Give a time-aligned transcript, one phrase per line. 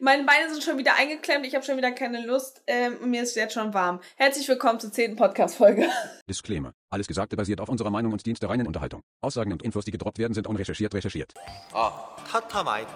[0.00, 3.24] Meine Beine sind schon wieder eingeklemmt, ich habe schon wieder keine Lust ähm, und mir
[3.24, 4.00] ist jetzt schon warm.
[4.14, 5.90] Herzlich willkommen zur zehnten Podcast-Folge.
[6.30, 6.72] Disclaimer.
[6.88, 9.02] Alles Gesagte basiert auf unserer Meinung und dient der reinen Unterhaltung.
[9.22, 11.34] Aussagen und Infos, die gedroppt werden, sind unrecherchiert recherchiert.
[11.74, 11.90] Oh,
[12.30, 12.92] Tata Mike.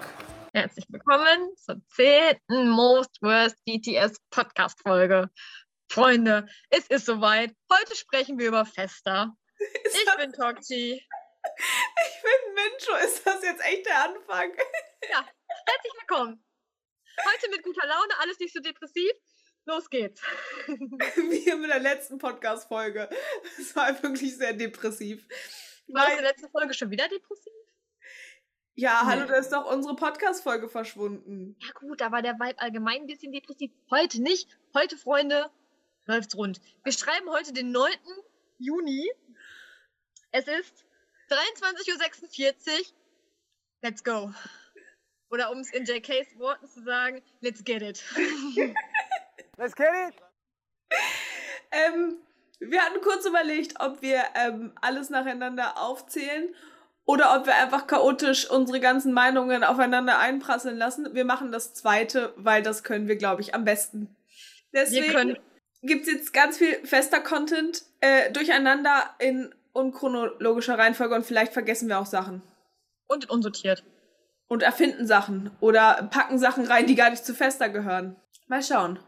[0.53, 5.29] Herzlich willkommen zur zehnten Most Worst BTS Podcast-Folge.
[5.91, 7.53] Freunde, es ist soweit.
[7.69, 9.35] Heute sprechen wir über Festa.
[9.83, 11.05] Ist ich bin Tokchi.
[11.45, 13.05] Ich bin Mincho.
[13.05, 14.51] Ist das jetzt echt der Anfang?
[15.11, 15.25] Ja,
[15.65, 16.41] herzlich willkommen.
[17.17, 19.11] Heute mit guter Laune, alles nicht so depressiv.
[19.65, 20.21] Los geht's.
[20.67, 23.09] Wie mit der letzten Podcast-Folge.
[23.57, 25.25] Es war wirklich sehr depressiv.
[25.87, 27.53] War Weil, die letzte Folge schon wieder depressiv?
[28.75, 31.55] ja, hallo, da ist doch unsere Podcast-Folge verschwunden.
[31.59, 33.71] Ja gut, da war der Vibe allgemein ein bisschen depressiv.
[33.91, 34.57] Heute nicht.
[34.73, 35.49] Heute, Freunde,
[36.05, 36.59] läuft's rund.
[36.83, 37.91] Wir schreiben heute den 9.
[38.57, 39.09] Juni.
[40.31, 40.85] Es ist
[41.29, 42.85] 23.46 Uhr.
[43.81, 44.33] Let's go.
[45.33, 48.03] Oder um es in JKs Worten zu sagen, let's get it.
[49.57, 50.15] Let's get it.
[51.71, 52.17] Ähm,
[52.59, 56.53] wir hatten kurz überlegt, ob wir ähm, alles nacheinander aufzählen
[57.05, 61.15] oder ob wir einfach chaotisch unsere ganzen Meinungen aufeinander einprasseln lassen.
[61.15, 64.15] Wir machen das zweite, weil das können wir, glaube ich, am besten.
[64.71, 65.39] Deswegen können,
[65.81, 71.97] gibt's jetzt ganz viel fester Content äh, durcheinander in unchronologischer Reihenfolge und vielleicht vergessen wir
[71.97, 72.43] auch Sachen.
[73.07, 73.83] und unsortiert.
[74.53, 78.17] Und erfinden Sachen oder packen Sachen rein, die gar nicht zu fester gehören.
[78.45, 78.99] Mal schauen.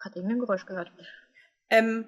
[0.00, 0.90] Hat irgendein Geräusch gehört.
[1.68, 2.06] Ähm,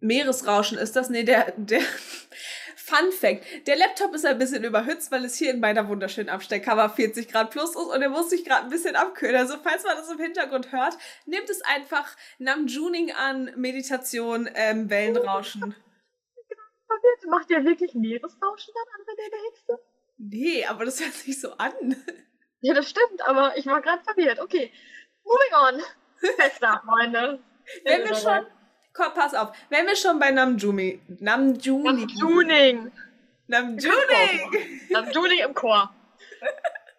[0.00, 1.10] Meeresrauschen ist das?
[1.10, 1.78] Nee, der, der
[2.76, 3.68] Fun Fact.
[3.68, 7.52] Der Laptop ist ein bisschen überhitzt, weil es hier in meiner wunderschönen Abstellkammer 40 Grad
[7.52, 9.36] plus ist und er muss sich gerade ein bisschen abkühlen.
[9.36, 15.76] Also falls man das im Hintergrund hört, nehmt es einfach Namjuning an, Meditation, ähm, Wellenrauschen.
[17.28, 19.91] Macht ihr wirklich Meeresrauschen dann an, wenn der Hitze?
[20.24, 21.96] Nee, aber das hört sich so an.
[22.60, 24.38] Ja, das stimmt, aber ich war gerade verwirrt.
[24.38, 24.72] Okay,
[25.24, 25.82] moving on.
[26.36, 27.42] Fester, Freunde.
[27.84, 28.46] Wenn wir schon,
[28.92, 32.92] komm, pass auf, wenn wir schon bei Namjumi, Namjuni, Tuning.
[33.46, 35.94] Namjuning, Tuning im Chor.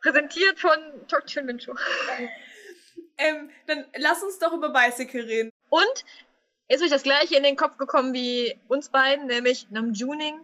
[0.01, 0.77] Präsentiert von
[1.07, 1.75] Tokchun Mincho.
[3.17, 5.49] ähm, dann lass uns doch über Bicycle reden.
[5.69, 6.05] Und
[6.69, 10.39] ist euch das gleiche in den Kopf gekommen wie uns beiden, nämlich Namjuning.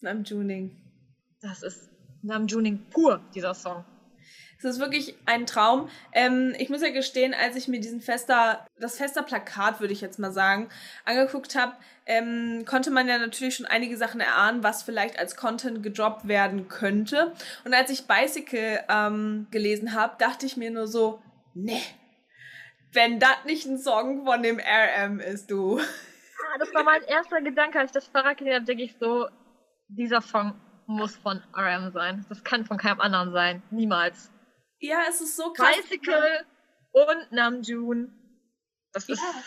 [0.00, 0.80] Namjuning.
[1.40, 1.93] Das ist
[2.24, 3.84] Namjuning pur, dieser Song.
[4.58, 5.90] Es ist wirklich ein Traum.
[6.12, 10.18] Ähm, ich muss ja gestehen, als ich mir diesen Fester, das Fester-Plakat, würde ich jetzt
[10.18, 10.70] mal sagen,
[11.04, 11.74] angeguckt habe,
[12.06, 16.68] ähm, konnte man ja natürlich schon einige Sachen erahnen, was vielleicht als Content gedroppt werden
[16.68, 17.34] könnte.
[17.64, 21.20] Und als ich Bicycle ähm, gelesen habe, dachte ich mir nur so,
[21.52, 21.80] ne,
[22.92, 25.78] wenn das nicht ein Song von dem RM ist, du.
[25.78, 29.28] Ah, das war mein erster Gedanke, als ich das gesehen habe, denke ich so,
[29.88, 30.54] dieser Song
[30.86, 32.24] muss von RM sein.
[32.28, 33.62] Das kann von keinem anderen sein.
[33.70, 34.30] Niemals.
[34.78, 35.76] Ja, es ist so krass.
[35.76, 36.44] Bicycle
[36.92, 38.12] und Namjoon.
[38.92, 39.20] Das ist.
[39.20, 39.40] Ja.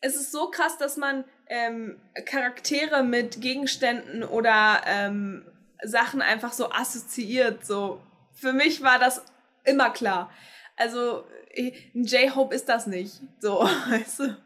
[0.00, 5.46] es ist so krass, dass man ähm, Charaktere mit Gegenständen oder ähm,
[5.82, 7.64] Sachen einfach so assoziiert.
[7.64, 8.02] So
[8.32, 9.24] für mich war das
[9.64, 10.30] immer klar.
[10.76, 11.24] Also
[11.56, 13.20] ein J-Hope ist das nicht.
[13.40, 14.36] So, weißt du.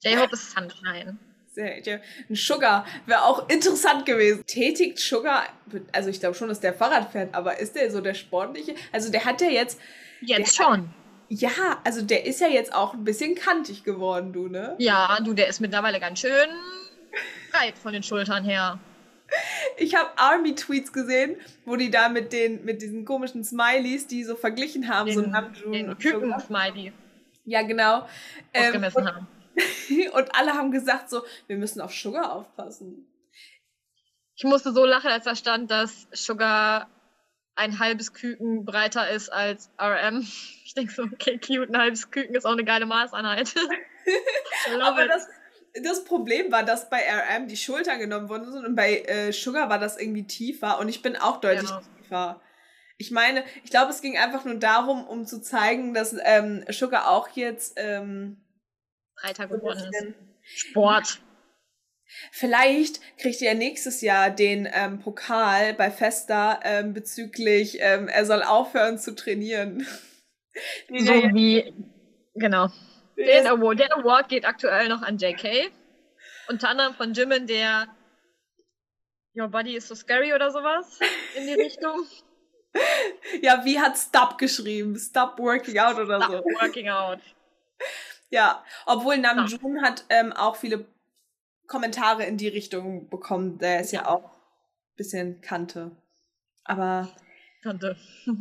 [0.00, 1.18] J-Hope ist Sunshine.
[1.56, 4.44] Ein Sugar wäre auch interessant gewesen.
[4.46, 5.44] Tätigt Sugar,
[5.92, 8.74] also ich glaube schon, dass der Fahrrad fährt, aber ist der so der sportliche?
[8.92, 9.80] Also der hat ja jetzt,
[10.20, 10.90] Jetzt schon.
[11.28, 14.74] ja, also der ist ja jetzt auch ein bisschen kantig geworden, du, ne?
[14.78, 16.48] Ja, du, der ist mittlerweile ganz schön
[17.52, 18.78] breit von den Schultern her.
[19.78, 24.36] Ich habe Army-Tweets gesehen, wo die da mit den mit diesen komischen Smileys, die so
[24.36, 25.98] verglichen haben, so Den, Namjoon den.
[25.98, 26.92] Küken-Smiley
[27.46, 28.06] Ja, genau.
[28.52, 29.26] Ähm, ausgemessen haben.
[30.12, 33.06] und, alle haben gesagt so, wir müssen auf Sugar aufpassen.
[34.34, 36.88] Ich musste so lachen, als da stand, dass Sugar
[37.54, 40.26] ein halbes Küken breiter ist als RM.
[40.64, 43.54] Ich denke so, okay, cute, ein halbes Küken ist auch eine geile Maßeinheit.
[44.80, 45.10] Aber it.
[45.10, 45.28] das,
[45.84, 49.68] das Problem war, dass bei RM die Schultern genommen worden sind und bei äh, Sugar
[49.68, 51.82] war das irgendwie tiefer und ich bin auch deutlich Ja.
[51.98, 52.40] tiefer.
[52.96, 57.10] Ich meine, ich glaube, es ging einfach nur darum, um zu zeigen, dass ähm, Sugar
[57.10, 58.42] auch jetzt ähm,
[59.20, 60.14] breiter geworden ist.
[60.44, 61.20] Sport.
[62.30, 68.42] Vielleicht kriegt er nächstes Jahr den ähm, Pokal bei Festa ähm, bezüglich, ähm, er soll
[68.42, 69.86] aufhören zu trainieren.
[70.90, 71.72] So wie,
[72.34, 72.68] genau.
[73.16, 75.72] Den Award, der Award geht aktuell noch an JK.
[76.48, 77.86] Unter anderem von Jimin, der
[79.34, 81.00] Your Body is so scary oder sowas
[81.36, 82.06] in die Richtung.
[83.42, 84.98] ja, wie hat Stop geschrieben?
[84.98, 86.26] Stop working out oder so.
[86.26, 87.20] Stop working out.
[88.32, 90.86] Ja, obwohl Namjoon hat ähm, auch viele
[91.66, 93.58] Kommentare in die Richtung bekommen.
[93.58, 94.08] Der ist ja, Ja.
[94.08, 95.90] auch ein bisschen Kante.
[96.64, 97.08] Aber
[97.62, 97.96] Tante.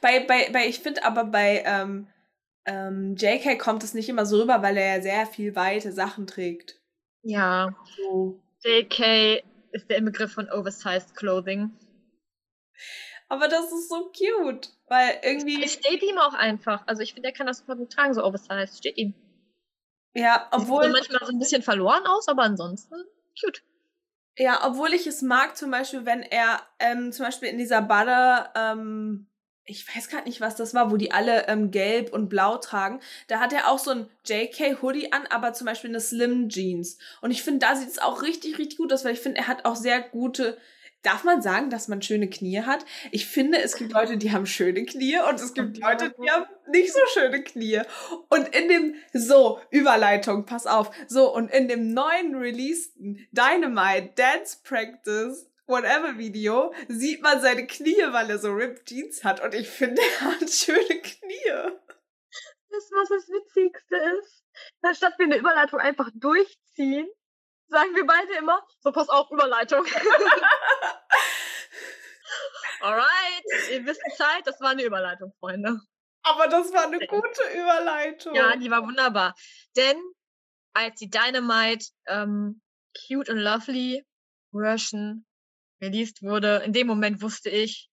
[0.00, 2.08] Bei, bei, bei, ich finde aber bei ähm,
[2.64, 6.26] ähm, JK kommt es nicht immer so rüber, weil er ja sehr viel weite Sachen
[6.26, 6.80] trägt.
[7.22, 7.76] Ja.
[7.96, 8.40] So.
[8.64, 9.42] JK
[9.72, 11.70] ist der Inbegriff von Oversized Clothing.
[13.28, 15.62] Aber das ist so cute, weil irgendwie.
[15.62, 16.82] Es steht ihm auch einfach.
[16.86, 18.78] Also ich finde, er kann das super gut tragen, so Oversized.
[18.78, 19.14] Steht ihm.
[20.14, 20.60] Ja, Obwohl.
[20.60, 20.90] Sieht obwohl.
[20.90, 23.04] manchmal so ein bisschen verloren aus, aber ansonsten
[23.40, 23.62] cute.
[24.36, 28.52] Ja, obwohl ich es mag, zum Beispiel, wenn er ähm, zum Beispiel in dieser Baller,
[28.54, 29.26] ähm,
[29.64, 33.00] ich weiß gerade nicht, was das war, wo die alle ähm, gelb und blau tragen,
[33.26, 36.98] da hat er auch so ein JK-Hoodie an, aber zum Beispiel eine Slim Jeans.
[37.20, 39.48] Und ich finde, da sieht es auch richtig, richtig gut aus, weil ich finde, er
[39.48, 40.56] hat auch sehr gute.
[41.02, 42.84] Darf man sagen, dass man schöne Knie hat?
[43.12, 46.46] Ich finde, es gibt Leute, die haben schöne Knie und es gibt Leute, die haben
[46.70, 47.82] nicht so schöne Knie.
[48.28, 50.90] Und in dem, so, Überleitung, pass auf.
[51.06, 58.02] So, und in dem neuen releaseden Dynamite Dance Practice Whatever Video sieht man seine Knie,
[58.10, 59.44] weil er so Ripped Jeans hat.
[59.44, 61.76] Und ich finde, er hat schöne Knie.
[62.70, 64.44] Das, was das Witzigste ist,
[64.82, 67.06] anstatt wir eine Überleitung einfach durchziehen,
[67.68, 69.84] sagen wir beide immer, so pass auf, Überleitung.
[72.80, 75.80] Alright, ihr wisst Bescheid, das war eine Überleitung, Freunde.
[76.22, 78.34] Aber das war eine gute Überleitung.
[78.34, 79.34] Ja, die war wunderbar.
[79.76, 79.96] Denn
[80.74, 82.60] als die Dynamite ähm,
[83.06, 84.04] Cute and Lovely
[84.52, 85.26] Version
[85.80, 87.88] released wurde, in dem Moment wusste ich,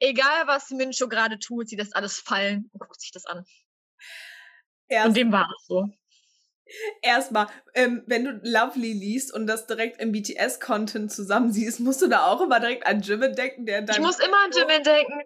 [0.00, 3.44] egal was Mincho gerade tut, sie lässt alles fallen und guckt sich das an.
[4.88, 5.88] Erst, Und dem war es so.
[7.02, 12.08] Erstmal, ähm, wenn du Lovely liest und das direkt im BTS-Content zusammen siehst, musst du
[12.08, 13.94] da auch immer direkt an Jimin denken, der dann.
[13.96, 15.20] Ich muss immer an Jimin denken.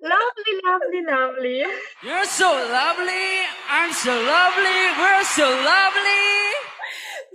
[0.00, 1.66] Lovely, lovely, lovely.
[2.02, 6.56] You're so lovely, I'm so lovely, we're so lovely.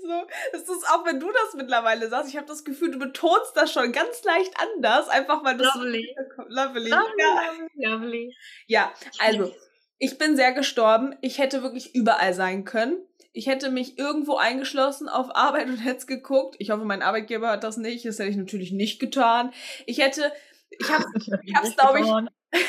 [0.07, 3.53] So, das ist auch, wenn du das mittlerweile sagst, ich habe das Gefühl, du betonst
[3.55, 6.15] das schon ganz leicht anders, einfach weil das Lovely.
[6.37, 6.89] so lovely.
[6.89, 7.41] Lovely, Ja.
[7.51, 8.37] lovely, lovely.
[8.67, 9.51] ja, also,
[9.97, 11.15] ich bin sehr gestorben.
[11.21, 12.97] Ich hätte wirklich überall sein können.
[13.35, 16.55] Ich hätte mich irgendwo eingeschlossen auf Arbeit und hätte es geguckt.
[16.59, 18.05] Ich hoffe, mein Arbeitgeber hat das nicht.
[18.05, 19.51] Das hätte ich natürlich nicht getan.
[19.85, 20.31] Ich hätte,
[20.69, 21.03] ich habe
[21.43, 22.59] ich hab's, glaub ich-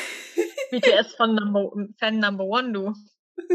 [0.71, 2.93] BTS von Number, Fan Number One, du.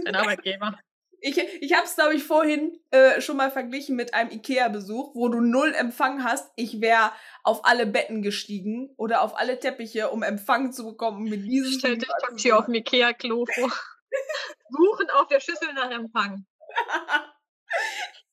[0.04, 0.78] Dein Arbeitgeber.
[1.20, 5.28] Ich, ich habe es, glaube ich, vorhin äh, schon mal verglichen mit einem Ikea-Besuch, wo
[5.28, 6.50] du null Empfang hast.
[6.56, 7.12] Ich wäre
[7.44, 11.28] auf alle Betten gestiegen oder auf alle Teppiche, um Empfang zu bekommen.
[11.28, 13.70] Mit diesem Stell dich auf dem Ikea-Klo vor.
[14.70, 16.46] Suchen auf der Schüssel nach Empfang.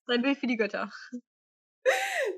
[0.08, 0.92] Sein Bild für die Götter.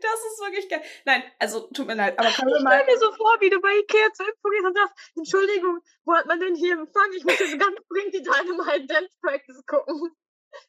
[0.02, 0.82] Das ist wirklich geil.
[1.06, 2.82] Nein, also tut mir leid, aber können Ich mal.
[2.84, 6.14] stell mir so vor, wie du bei Ikea zur Impfung gehst und sagst, Entschuldigung, wo
[6.14, 7.12] hat man denn hier Empfang?
[7.16, 10.16] Ich muss jetzt ganz dringend die Dynamite Dance Practice gucken.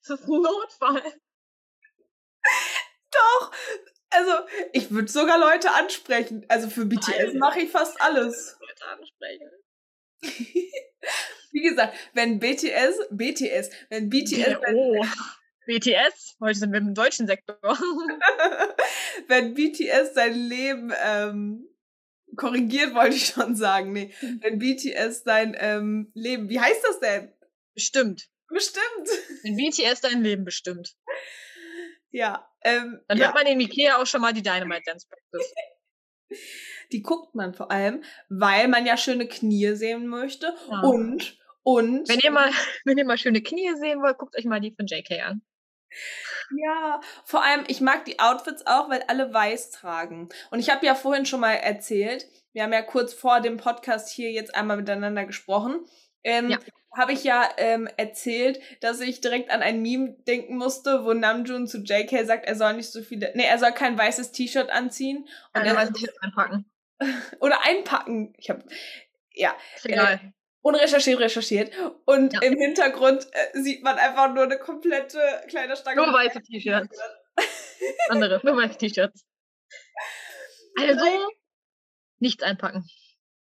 [0.06, 1.20] Das ist ein Notfall.
[3.10, 3.52] Doch!
[4.10, 4.32] Also,
[4.72, 6.44] ich würde sogar Leute ansprechen.
[6.48, 8.58] Also für BTS mache ich fast alles.
[8.60, 9.50] Leute ansprechen.
[11.52, 15.04] Wie gesagt, wenn BTS, BTS, wenn BTS, oh.
[15.66, 17.56] BTS, heute sind wir im deutschen Sektor.
[19.28, 21.68] wenn BTS sein Leben ähm,
[22.36, 23.92] korrigiert, wollte ich schon sagen.
[23.92, 27.32] Nee, wenn BTS sein ähm, Leben, wie heißt das denn?
[27.74, 28.28] Bestimmt.
[28.48, 29.08] Bestimmt.
[29.42, 30.94] Wenn BTS dein Leben bestimmt.
[32.10, 33.26] Ja, ähm, Dann ja.
[33.26, 35.54] hört man in Ikea auch schon mal die Dynamite Dance Practice.
[36.92, 40.80] die guckt man vor allem, weil man ja schöne Knie sehen möchte Ja.
[40.80, 42.50] und und Wenn ihr mal,
[42.84, 45.42] wenn ihr mal schöne Knie sehen wollt, guckt euch mal die von JK an.
[46.56, 50.28] Ja, vor allem, ich mag die Outfits auch, weil alle weiß tragen.
[50.50, 54.10] Und ich habe ja vorhin schon mal erzählt, wir haben ja kurz vor dem Podcast
[54.10, 55.84] hier jetzt einmal miteinander gesprochen.
[56.24, 56.58] Ähm, Ja.
[56.94, 61.66] Habe ich ja ähm, erzählt, dass ich direkt an ein Meme denken musste, wo Namjoon
[61.66, 65.26] zu JK sagt, er soll nicht so viele, nee, er soll kein weißes T-Shirt anziehen
[65.54, 66.70] und Und er soll, T-Shirt anpacken.
[67.40, 68.34] oder einpacken.
[68.36, 68.62] Ich habe
[69.32, 70.34] ja Ist egal.
[70.62, 71.72] Unrecherchiert recherchiert
[72.06, 72.40] und Ja.
[72.42, 76.02] im Hintergrund äh, sieht man einfach nur eine komplette kleine Stange.
[76.04, 76.98] Nur weiße T-Shirts.
[78.08, 79.24] Andere, nur weiße T-Shirts.
[80.80, 81.04] Also,
[82.18, 82.84] nichts einpacken.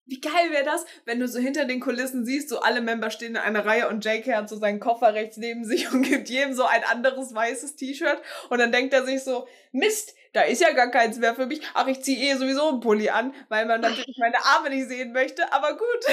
[0.06, 3.32] Wie geil wäre das, wenn du so hinter den Kulissen siehst, so alle Member stehen
[3.36, 6.54] in einer Reihe und JK hat so seinen Koffer rechts neben sich und gibt jedem
[6.54, 10.72] so ein anderes weißes T-Shirt und dann denkt er sich so, Mist, da ist ja
[10.72, 11.62] gar keins mehr für mich.
[11.74, 15.14] Ach, ich ziehe eh sowieso einen Pulli an, weil man natürlich meine Arme nicht sehen
[15.14, 16.06] möchte, aber gut.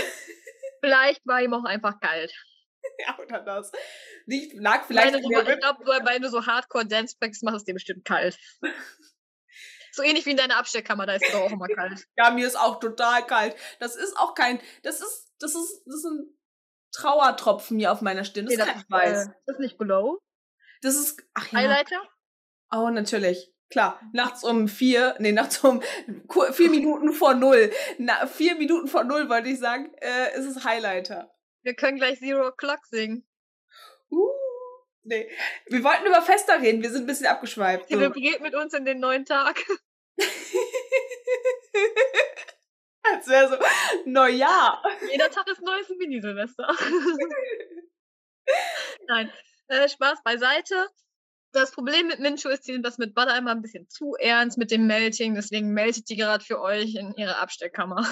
[0.80, 2.32] Vielleicht war ihm auch einfach kalt.
[2.98, 3.72] ja, oder das.
[4.26, 7.68] Nicht, lag vielleicht an so, ich glaube, weil du so Hardcore Dance Practice machst, ist
[7.68, 8.38] dir bestimmt kalt.
[9.90, 12.06] So ähnlich wie in deiner Abstellkammer, da ist es auch immer kalt.
[12.16, 13.56] Ja, mir ist auch total kalt.
[13.80, 16.38] Das ist auch kein, das ist, das ist, das sind
[16.92, 18.46] Trauertropfen hier auf meiner Stirn.
[18.46, 19.26] Das ist kein Weiß.
[19.26, 20.20] äh, das ist nicht Glow.
[20.82, 21.58] Das ist, ach ja.
[21.58, 22.00] Highlighter?
[22.70, 23.52] Oh, natürlich.
[23.70, 25.82] Klar, nachts um vier, nee, nachts um
[26.52, 30.64] vier Minuten vor null, na, vier Minuten vor null wollte ich sagen, äh, ist es
[30.64, 31.30] Highlighter.
[31.62, 33.28] Wir können gleich Zero O'Clock singen.
[34.10, 34.30] Uh,
[35.02, 35.30] nee.
[35.66, 37.90] Wir wollten über Fester reden, wir sind ein bisschen abgeschweift.
[37.90, 37.96] So.
[37.96, 39.62] Zelebriert mit uns in den neuen Tag.
[43.02, 43.56] Als wäre so
[44.06, 44.82] Neujahr.
[45.10, 46.66] Jeder Tag ist neues Mini-Silvester.
[49.08, 49.32] Nein,
[49.68, 50.88] äh, Spaß beiseite.
[51.52, 54.58] Das Problem mit Mincho ist, die sind das mit Butter immer ein bisschen zu ernst
[54.58, 58.06] mit dem Melting, deswegen meltet die gerade für euch in ihre Abstellkammer.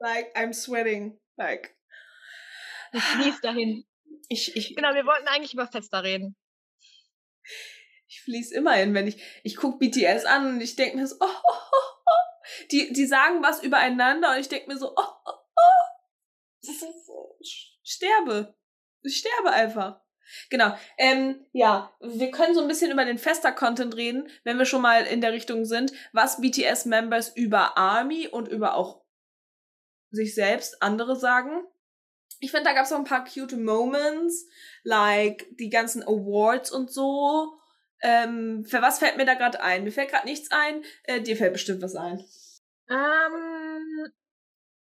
[0.00, 1.20] Like, I'm sweating.
[1.36, 1.76] Like,
[2.92, 3.84] Ich fließ dahin.
[4.28, 6.36] ich, ich, Genau, wir wollten eigentlich über Fester reden.
[8.08, 11.16] ich fließ immer hin, wenn ich, ich guck BTS an und ich denke mir so,
[11.20, 12.66] oh, oh, oh, oh.
[12.72, 17.36] Die, die sagen was übereinander und ich denke mir so, oh, oh, oh.
[17.40, 18.56] Ich sterbe.
[19.02, 20.00] Ich sterbe einfach.
[20.50, 20.76] Genau.
[20.98, 25.04] Ähm, ja, wir können so ein bisschen über den Fester-Content reden, wenn wir schon mal
[25.04, 29.02] in der Richtung sind, was BTS-Members über Army und über auch
[30.10, 31.64] sich selbst andere sagen.
[32.40, 34.46] Ich finde, da gab es auch ein paar cute Moments,
[34.82, 37.58] like die ganzen Awards und so.
[38.02, 39.84] Ähm, für was fällt mir da gerade ein?
[39.84, 40.84] Mir fällt gerade nichts ein.
[41.04, 42.24] Äh, dir fällt bestimmt was ein.
[42.90, 44.12] Ähm,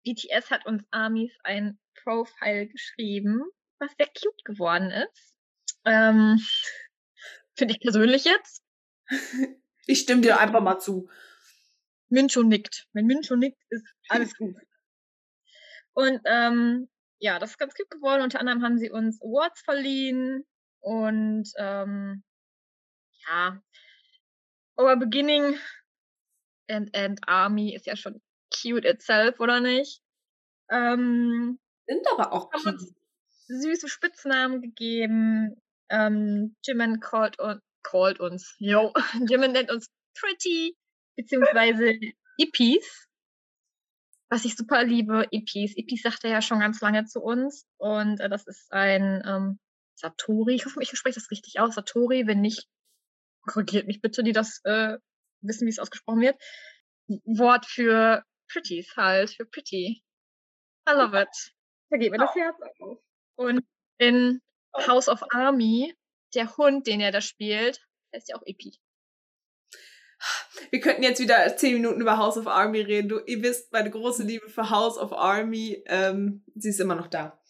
[0.05, 3.43] BTS hat uns Armies ein Profile geschrieben,
[3.79, 5.35] was sehr cute geworden ist.
[5.85, 6.39] Ähm,
[7.55, 8.63] Finde ich persönlich jetzt.
[9.87, 11.09] Ich stimme dir einfach mal zu.
[12.09, 12.87] Mincho nickt.
[12.93, 14.55] Wenn Mincho nickt, ist alles gut.
[15.93, 18.21] Und ähm, ja, das ist ganz cute geworden.
[18.21, 20.45] Unter anderem haben sie uns Awards verliehen
[20.81, 22.23] und ähm,
[23.27, 23.59] ja,
[24.79, 25.57] Our Beginning
[26.69, 28.21] and End Army ist ja schon
[28.53, 30.03] cute itself, oder nicht?
[30.69, 32.79] Ähm, Sind aber auch cute.
[33.47, 35.59] süße Spitznamen gegeben.
[35.89, 38.93] Ähm, Jimin called, un called uns, yo,
[39.27, 40.75] Jimin nennt uns Pretty,
[41.15, 41.93] beziehungsweise
[42.37, 43.07] Ippies,
[44.29, 45.75] was ich super liebe, Ippies.
[45.75, 49.59] Ippies sagt er ja schon ganz lange zu uns und äh, das ist ein ähm,
[49.95, 52.67] Satori, ich hoffe, ich spreche das richtig aus, Satori, wenn nicht,
[53.45, 54.97] korrigiert mich bitte, die das äh,
[55.41, 56.41] wissen, wie es ausgesprochen wird.
[57.25, 60.03] Wort für Pretties halt, für Pretty.
[60.87, 61.29] I love it.
[61.89, 62.99] Da geht mir das Herz auf.
[63.35, 63.65] Und
[63.97, 64.41] in
[64.75, 65.95] House of Army,
[66.35, 67.81] der Hund, den er da spielt,
[68.13, 68.79] heißt ja auch Epi.
[70.69, 73.07] Wir könnten jetzt wieder zehn Minuten über House of Army reden.
[73.09, 77.07] Du, ihr wisst, meine große Liebe für House of Army, ähm, sie ist immer noch
[77.07, 77.41] da.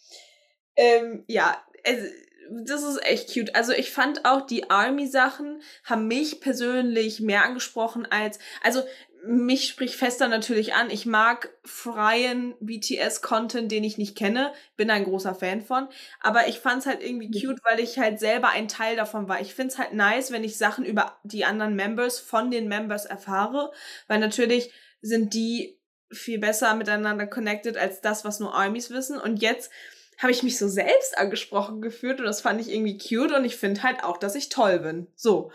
[0.75, 2.05] Ähm, ja, also,
[2.51, 3.55] das ist echt cute.
[3.55, 8.83] Also ich fand auch die Army-Sachen haben mich persönlich mehr angesprochen als, also
[9.25, 10.89] mich spricht Fester natürlich an.
[10.89, 14.53] Ich mag freien BTS-Content, den ich nicht kenne.
[14.77, 15.87] Bin ein großer Fan von.
[16.21, 19.41] Aber ich fand's halt irgendwie cute, weil ich halt selber ein Teil davon war.
[19.41, 23.71] Ich find's halt nice, wenn ich Sachen über die anderen Members von den Members erfahre.
[24.07, 24.71] Weil natürlich
[25.01, 25.79] sind die
[26.11, 29.19] viel besser miteinander connected als das, was nur Armies wissen.
[29.19, 29.71] Und jetzt
[30.17, 33.55] habe ich mich so selbst angesprochen gefühlt und das fand ich irgendwie cute und ich
[33.55, 35.07] finde halt auch, dass ich toll bin.
[35.15, 35.51] So.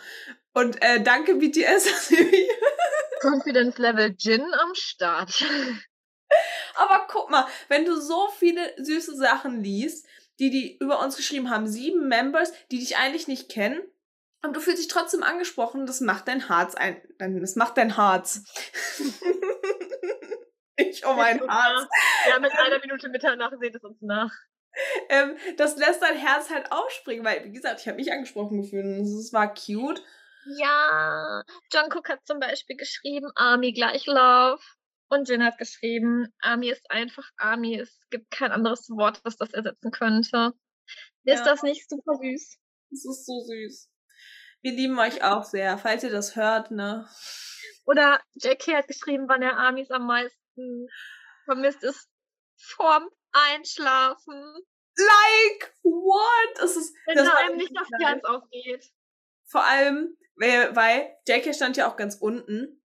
[0.55, 2.49] Und äh, danke BTS, dass ihr mich
[3.25, 5.45] Confidence Level Jin am Start.
[6.77, 10.07] Aber guck mal, wenn du so viele süße Sachen liest,
[10.39, 13.81] die die über uns geschrieben haben, sieben Members, die dich eigentlich nicht kennen,
[14.43, 18.43] und du fühlst dich trotzdem angesprochen, das macht dein Herz ein, das macht dein Herz.
[20.77, 21.89] ich um mein Herz.
[22.29, 24.33] Ja, mit einer Minute Mitternacht seht es uns nach.
[25.09, 28.85] Ähm, das lässt dein Herz halt aufspringen, weil, wie gesagt, ich habe mich angesprochen gefühlt
[28.85, 30.03] und es war cute.
[30.47, 34.61] Ja, Jungkook hat zum Beispiel geschrieben, Army gleich Love.
[35.09, 37.79] Und Jin hat geschrieben, Army ist einfach Army.
[37.79, 40.53] Es gibt kein anderes Wort, was das ersetzen könnte.
[41.25, 41.45] Ist Ja.
[41.45, 42.59] das nicht super süß?
[42.91, 43.91] Das ist so süß.
[44.63, 47.09] Wir lieben euch auch sehr, falls ihr das hört, ne?
[47.87, 50.87] Oder JK hat geschrieben, wann er Armys am meisten
[51.45, 52.09] vermisst ist.
[52.59, 54.55] Vorm Einschlafen.
[54.97, 56.59] Like, what?
[56.59, 58.85] Das ist, Wenn das nicht das Herz aufgeht.
[59.47, 62.81] Vor allem, weil, weil JK stand ja auch ganz unten.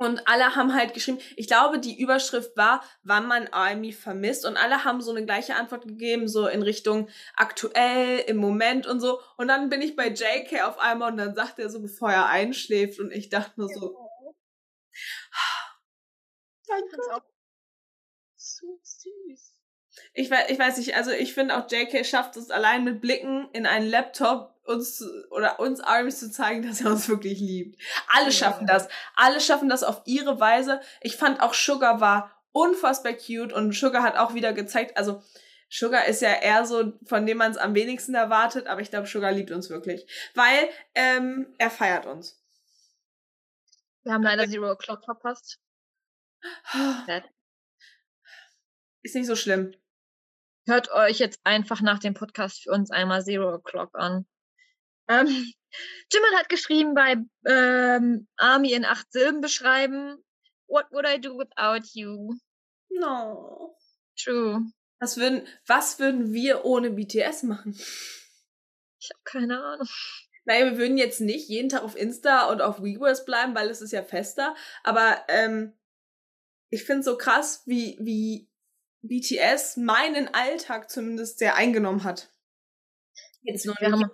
[0.00, 4.46] Und alle haben halt geschrieben, ich glaube, die Überschrift war, wann man Army vermisst.
[4.46, 9.00] Und alle haben so eine gleiche Antwort gegeben, so in Richtung aktuell, im Moment und
[9.00, 9.20] so.
[9.36, 12.26] Und dann bin ich bei JK auf einmal und dann sagt er so, bevor er
[12.26, 13.00] einschläft.
[13.00, 13.96] Und ich dachte nur so,
[16.68, 16.90] danke.
[16.90, 17.22] find's auch
[18.36, 19.57] so süß.
[20.18, 23.48] Ich weiß, ich weiß nicht, also ich finde auch JK schafft es allein mit Blicken
[23.52, 27.80] in einen Laptop uns zu- oder uns Armies zu zeigen, dass er uns wirklich liebt.
[28.08, 28.88] Alle schaffen das.
[29.14, 30.80] Alle schaffen das auf ihre Weise.
[31.02, 35.22] Ich fand auch Sugar war unfassbar cute und Sugar hat auch wieder gezeigt, also
[35.70, 39.06] Sugar ist ja eher so, von dem man es am wenigsten erwartet, aber ich glaube,
[39.06, 40.04] Sugar liebt uns wirklich.
[40.34, 42.42] Weil ähm, er feiert uns.
[44.02, 45.60] Wir haben leider Zero O'Clock verpasst.
[47.06, 47.22] Sad.
[49.02, 49.76] Ist nicht so schlimm.
[50.68, 54.26] Hört euch jetzt einfach nach dem Podcast für uns einmal Zero O'Clock an.
[55.08, 55.26] Ähm,
[56.12, 60.22] Jimin hat geschrieben bei ähm, Army in acht Silben beschreiben.
[60.66, 62.34] What would I do without you?
[62.90, 63.78] No.
[64.22, 64.60] True.
[65.00, 67.72] Was würden, was würden wir ohne BTS machen?
[67.72, 69.88] Ich habe keine Ahnung.
[70.44, 73.82] Naja, wir würden jetzt nicht jeden Tag auf Insta und auf Weverse bleiben, weil es
[73.82, 74.56] ist ja fester.
[74.82, 75.74] Aber ähm,
[76.70, 78.47] ich finde so krass, wie, wie
[79.02, 82.30] BTS meinen Alltag zumindest sehr eingenommen hat.
[83.42, 84.10] Jetzt noch Wir haben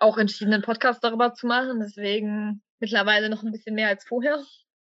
[0.00, 4.42] auch entschieden, einen Podcast darüber zu machen, deswegen mittlerweile noch ein bisschen mehr als vorher.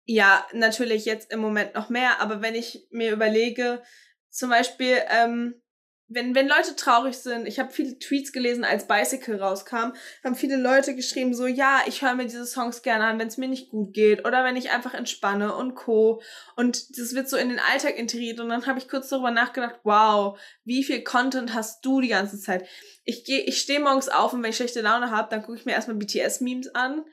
[0.06, 3.82] Ja, natürlich jetzt im Moment noch mehr, aber wenn ich mir überlege,
[4.30, 5.61] zum Beispiel, ähm,
[6.14, 10.58] wenn, wenn Leute traurig sind, ich habe viele Tweets gelesen, als Bicycle rauskam, haben viele
[10.58, 13.70] Leute geschrieben, so, ja, ich höre mir diese Songs gerne an, wenn es mir nicht
[13.70, 16.22] gut geht oder wenn ich einfach entspanne und Co.
[16.56, 19.80] Und das wird so in den Alltag integriert und dann habe ich kurz darüber nachgedacht,
[19.84, 22.68] wow, wie viel Content hast du die ganze Zeit?
[23.04, 25.66] Ich gehe, ich stehe morgens auf und wenn ich schlechte Laune habe, dann gucke ich
[25.66, 27.04] mir erstmal BTS-Memes an.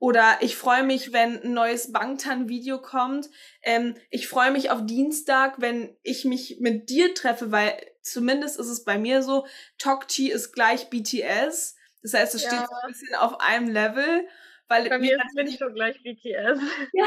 [0.00, 3.28] Oder ich freue mich, wenn ein neues Bangtan-Video kommt.
[3.62, 7.76] Ähm, ich freue mich auf Dienstag, wenn ich mich mit dir treffe, weil
[8.12, 9.46] zumindest ist es bei mir so,
[9.78, 11.76] Tokchi ist gleich BTS.
[12.02, 12.48] Das heißt, es Ja.
[12.50, 14.26] steht so ein bisschen auf einem Level.
[14.70, 16.60] Weil Bei mir ist es nicht so gleich BTS.
[16.92, 17.06] ja,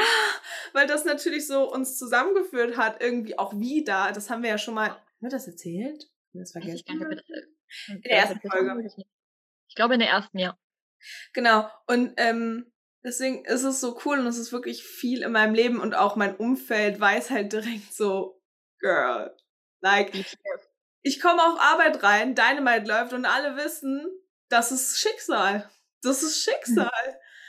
[0.72, 4.10] weil das natürlich so uns zusammengeführt hat, irgendwie auch wieder.
[4.12, 4.88] Das haben wir ja schon mal.
[4.90, 6.08] Haben wir das erzählt?
[6.32, 7.24] Das ich gar nicht, ob wir das-
[7.88, 8.88] In der ersten Folge.
[9.68, 10.58] Ich glaube in der ersten, ja.
[11.34, 11.68] Genau.
[11.86, 12.72] Und ähm,
[13.04, 16.16] deswegen ist es so cool und es ist wirklich viel in meinem Leben und auch
[16.16, 18.40] mein Umfeld weiß halt direkt so,
[18.80, 19.36] Girl,
[19.80, 20.12] like,
[21.02, 24.06] ich komme auf Arbeit rein, Dynamite läuft und alle wissen,
[24.48, 25.68] das ist Schicksal.
[26.02, 26.90] Das ist Schicksal.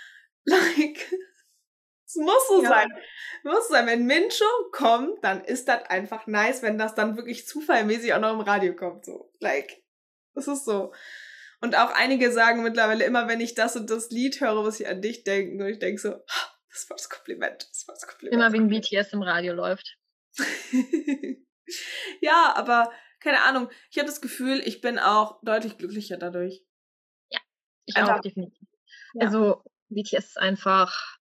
[0.45, 1.11] Like,
[2.05, 2.69] es muss so Ja.
[2.69, 2.89] sein.
[3.43, 3.85] Muss sein.
[3.87, 8.33] Wenn Mincho kommt, dann ist das einfach nice, wenn das dann wirklich zufallmäßig auch noch
[8.33, 9.05] im Radio kommt.
[9.05, 9.81] So, like,
[10.33, 10.93] das ist so.
[11.61, 14.87] Und auch einige sagen mittlerweile immer, wenn ich das und das Lied höre, was ich
[14.87, 15.63] an dich denke.
[15.63, 17.67] Und ich denke so, "Ah, das war das Kompliment.
[17.71, 18.33] Das war das Kompliment.
[18.35, 19.97] Immer wegen BTS im Radio läuft.
[22.21, 22.91] ja, aber
[23.23, 23.69] keine Ahnung.
[23.89, 26.63] Ich habe das Gefühl, ich bin auch deutlich glücklicher dadurch.
[27.85, 28.67] Ich Einfach- auch, definitiv.
[29.13, 29.25] Ja.
[29.25, 31.17] Also, BTS ist einfach.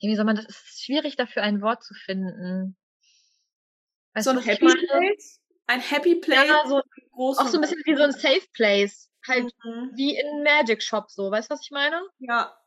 [0.00, 0.46] Wie soll man das?
[0.46, 2.76] Es ist schwierig dafür ein Wort zu finden.
[4.14, 4.66] Weißt so ein Happy?
[4.66, 5.40] Place?
[5.66, 6.48] Ein Happy Place?
[6.48, 6.82] Ja, so,
[7.12, 9.10] groß auch so ein bisschen wie so ein Safe Place.
[9.28, 9.92] Halt Mhm.
[9.94, 11.30] wie in Magic Shop so.
[11.30, 12.02] Weißt du, was ich meine?
[12.18, 12.58] Ja.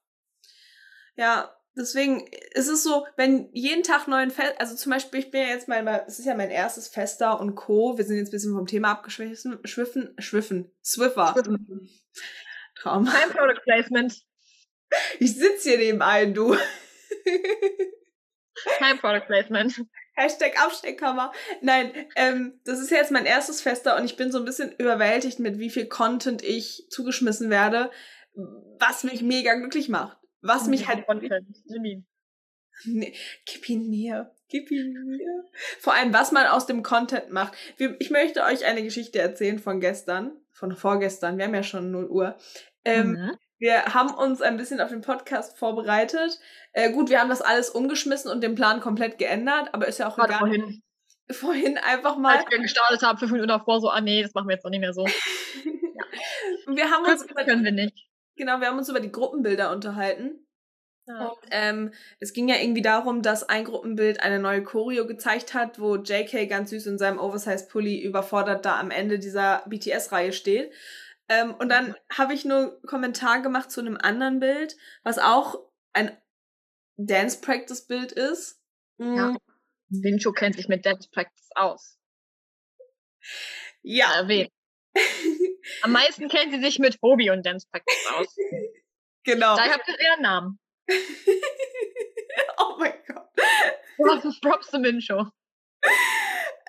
[1.17, 5.41] Ja, deswegen ist es so, wenn jeden Tag neuen Fest, also zum Beispiel, ich bin
[5.41, 7.97] ja jetzt mal, es ist ja mein erstes Fester und Co.
[7.97, 11.35] Wir sind jetzt ein bisschen vom Thema abgeschwiffen, schwiffen, schwiffen, Swiffer.
[12.75, 13.05] Traum.
[13.05, 14.13] Kein Product Placement.
[15.19, 16.55] Ich sitze hier nebenein, du.
[18.77, 19.81] Kein Product Placement.
[20.15, 21.33] Hashtag Absteckkammer.
[21.61, 25.39] Nein, ähm, das ist jetzt mein erstes Fester und ich bin so ein bisschen überwältigt
[25.39, 27.91] mit wie viel Content ich zugeschmissen werde,
[28.79, 30.17] was mich mega glücklich macht.
[30.47, 31.05] Was mich halt.
[31.65, 32.03] Jimmy.
[32.85, 33.13] Nee,
[33.45, 34.31] gib ihn mir.
[34.49, 35.43] Gib ihn mir.
[35.79, 37.53] Vor allem, was man aus dem Content macht.
[37.99, 41.37] Ich möchte euch eine Geschichte erzählen von gestern, von vorgestern.
[41.37, 42.37] Wir haben ja schon 0 Uhr.
[42.83, 43.31] Ähm, Mhm.
[43.57, 46.39] Wir haben uns ein bisschen auf den Podcast vorbereitet.
[46.73, 50.09] Äh, gut, wir haben das alles umgeschmissen und den Plan komplett geändert, aber ist ja
[50.09, 50.39] auch Warte, egal.
[50.39, 50.81] vorhin,
[51.31, 52.35] Vorhin einfach mal.
[52.37, 54.71] als wir gestartet haben, fünf Minuten davor, so, ah nee, das machen wir jetzt noch
[54.71, 55.05] nicht mehr so.
[56.67, 58.07] Wir haben uns Das können wir nicht.
[58.35, 60.45] Genau, wir haben uns über die Gruppenbilder unterhalten.
[61.07, 61.27] Ja.
[61.27, 65.79] Und ähm, es ging ja irgendwie darum, dass ein Gruppenbild eine neue Choreo gezeigt hat,
[65.79, 70.73] wo JK ganz süß in seinem Oversize-Pulli überfordert da am Ende dieser BTS-Reihe steht.
[71.29, 75.59] Ähm, und dann habe ich nur einen Kommentar gemacht zu einem anderen Bild, was auch
[75.93, 76.15] ein
[76.97, 78.59] Dance-Practice-Bild ist.
[78.97, 79.35] Mm, Ja.
[79.89, 81.99] Vincho kennt sich mit Dance Practice aus.
[83.83, 84.11] ja.
[84.19, 84.51] Erwähnt.
[85.81, 88.35] Am meisten kennt sie sich mit Hobby und Dance Practice aus.
[89.23, 89.55] genau.
[89.55, 90.59] Daher habt ihr ihren Namen.
[92.57, 93.29] oh mein Gott.
[93.97, 95.29] Props Props zu Vincho.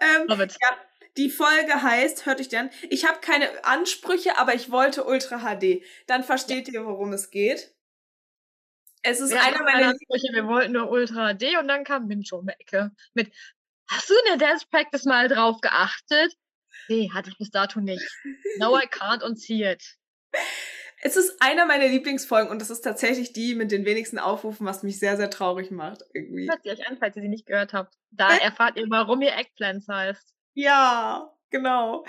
[0.01, 0.57] Ähm, Love it.
[0.61, 0.77] Ja,
[1.17, 5.83] die Folge heißt, hört euch dann, ich habe keine Ansprüche, aber ich wollte Ultra HD.
[6.07, 7.75] Dann versteht ihr, worum es geht.
[9.03, 12.39] Es ist Wir einer meiner Ansprüche, wir wollten nur Ultra D und dann kam Vincho
[12.39, 13.33] um die Ecke mit
[13.89, 16.35] Hast du in der Dance Practice mal drauf geachtet?
[16.89, 18.07] Nee, hatte ich bis dato nicht.
[18.59, 19.97] Now I can't unsee it.
[21.03, 24.83] Es ist einer meiner Lieblingsfolgen und das ist tatsächlich die mit den wenigsten Aufrufen, was
[24.83, 26.03] mich sehr, sehr traurig macht.
[26.15, 26.49] Irgendwie.
[26.49, 27.95] Hört sie euch an, falls ihr sie nicht gehört habt.
[28.11, 30.35] Da erfahrt ihr, warum ihr Eggplants heißt.
[30.55, 31.33] Ja.
[31.51, 32.05] genau.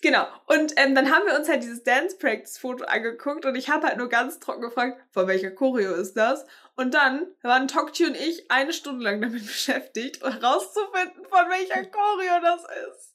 [0.00, 0.26] Genau.
[0.46, 3.86] Und ähm, dann haben wir uns halt dieses Dance Practice Foto angeguckt und ich habe
[3.86, 6.46] halt nur ganz trocken gefragt, von welcher Choreo ist das?
[6.76, 12.40] Und dann waren Tokchi und ich eine Stunde lang damit beschäftigt, herauszufinden, von welcher Choreo
[12.42, 13.13] das ist.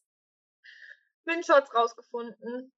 [1.29, 2.73] Hat's rausgefunden.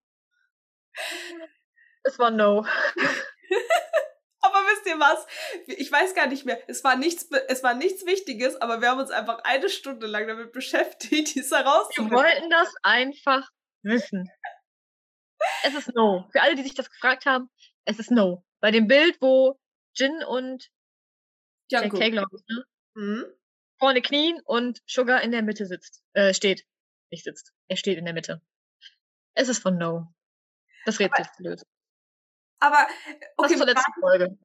[2.03, 2.65] Es war No.
[4.43, 5.25] Aber wisst ihr was?
[5.67, 6.59] Ich weiß gar nicht mehr.
[6.67, 10.27] Es war nichts, es war nichts Wichtiges, aber wir haben uns einfach eine Stunde lang
[10.27, 12.11] damit beschäftigt, dies Wir herauszufinden.
[12.17, 13.47] wollten das einfach
[13.83, 14.29] wissen.
[15.63, 16.27] Es ist No.
[16.31, 17.49] Für alle, die sich das gefragt haben,
[17.85, 18.43] es ist No.
[18.61, 19.59] Bei dem Bild, wo
[19.95, 20.69] Jin und
[21.69, 21.99] Jungkook.
[22.01, 22.65] JK, glaube ich, ne?
[22.95, 23.25] Mhm.
[23.79, 26.01] vorne knien und Sugar in der Mitte sitzt.
[26.13, 26.65] Äh, steht.
[27.11, 27.53] Nicht sitzt.
[27.67, 28.41] Er steht in der Mitte.
[29.35, 30.13] Es ist von No.
[30.85, 31.65] Das Rätsel ist gelöst.
[32.59, 32.87] Aber,
[33.19, 34.37] Das okay, zur letzten Folge.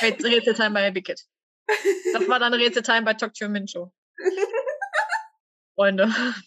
[0.00, 1.20] Räts- Rätseltime bei Big Kid.
[2.12, 3.92] Das war dann Rätseltime bei Tokyo Mincho.
[5.74, 6.04] Freunde.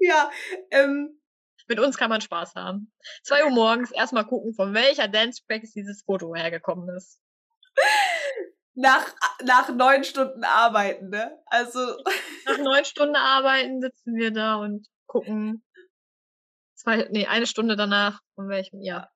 [0.00, 0.30] ja,
[0.70, 1.20] ähm,
[1.68, 2.92] Mit uns kann man Spaß haben.
[3.24, 7.20] Zwei Uhr morgens erstmal gucken, von welcher Dance Practice dieses Foto hergekommen ist.
[8.76, 9.06] Nach,
[9.42, 11.42] nach neun Stunden arbeiten, ne?
[11.46, 11.80] Also,
[12.46, 15.64] Nach neun Stunden Arbeiten sitzen wir da und gucken.
[16.74, 19.10] Zwei, nee, eine Stunde danach, von welchem, ja.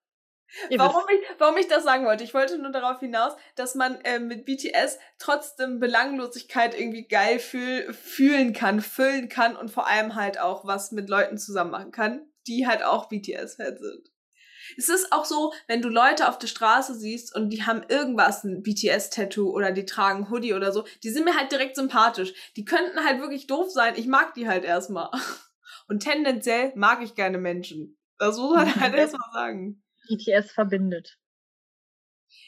[0.68, 1.20] Ihr warum wisst.
[1.22, 4.46] ich, warum ich das sagen wollte, ich wollte nur darauf hinaus, dass man äh, mit
[4.46, 10.66] BTS trotzdem Belanglosigkeit irgendwie geil fühl, fühlen kann, füllen kann und vor allem halt auch
[10.66, 14.10] was mit Leuten zusammen machen kann, die halt auch BTS-Fans sind.
[14.76, 18.44] Es ist auch so, wenn du Leute auf der Straße siehst und die haben irgendwas,
[18.44, 22.32] ein BTS-Tattoo oder die tragen Hoodie oder so, die sind mir halt direkt sympathisch.
[22.56, 23.94] Die könnten halt wirklich doof sein.
[23.96, 25.10] Ich mag die halt erstmal.
[25.88, 27.98] Und tendenziell mag ich gerne Menschen.
[28.18, 29.82] Das muss man halt erstmal sagen.
[30.08, 31.18] BTS verbindet.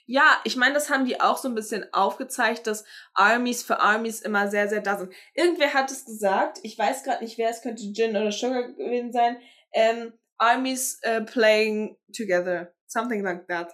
[0.07, 4.21] Ja, ich meine, das haben die auch so ein bisschen aufgezeigt, dass Armies für Armies
[4.21, 5.13] immer sehr, sehr da sind.
[5.35, 9.13] Irgendwer hat es gesagt, ich weiß gerade nicht, wer es könnte, Jin oder Sugar gewesen
[9.13, 9.41] sein,
[9.73, 12.75] ähm, Armies äh, playing together.
[12.87, 13.73] Something like that.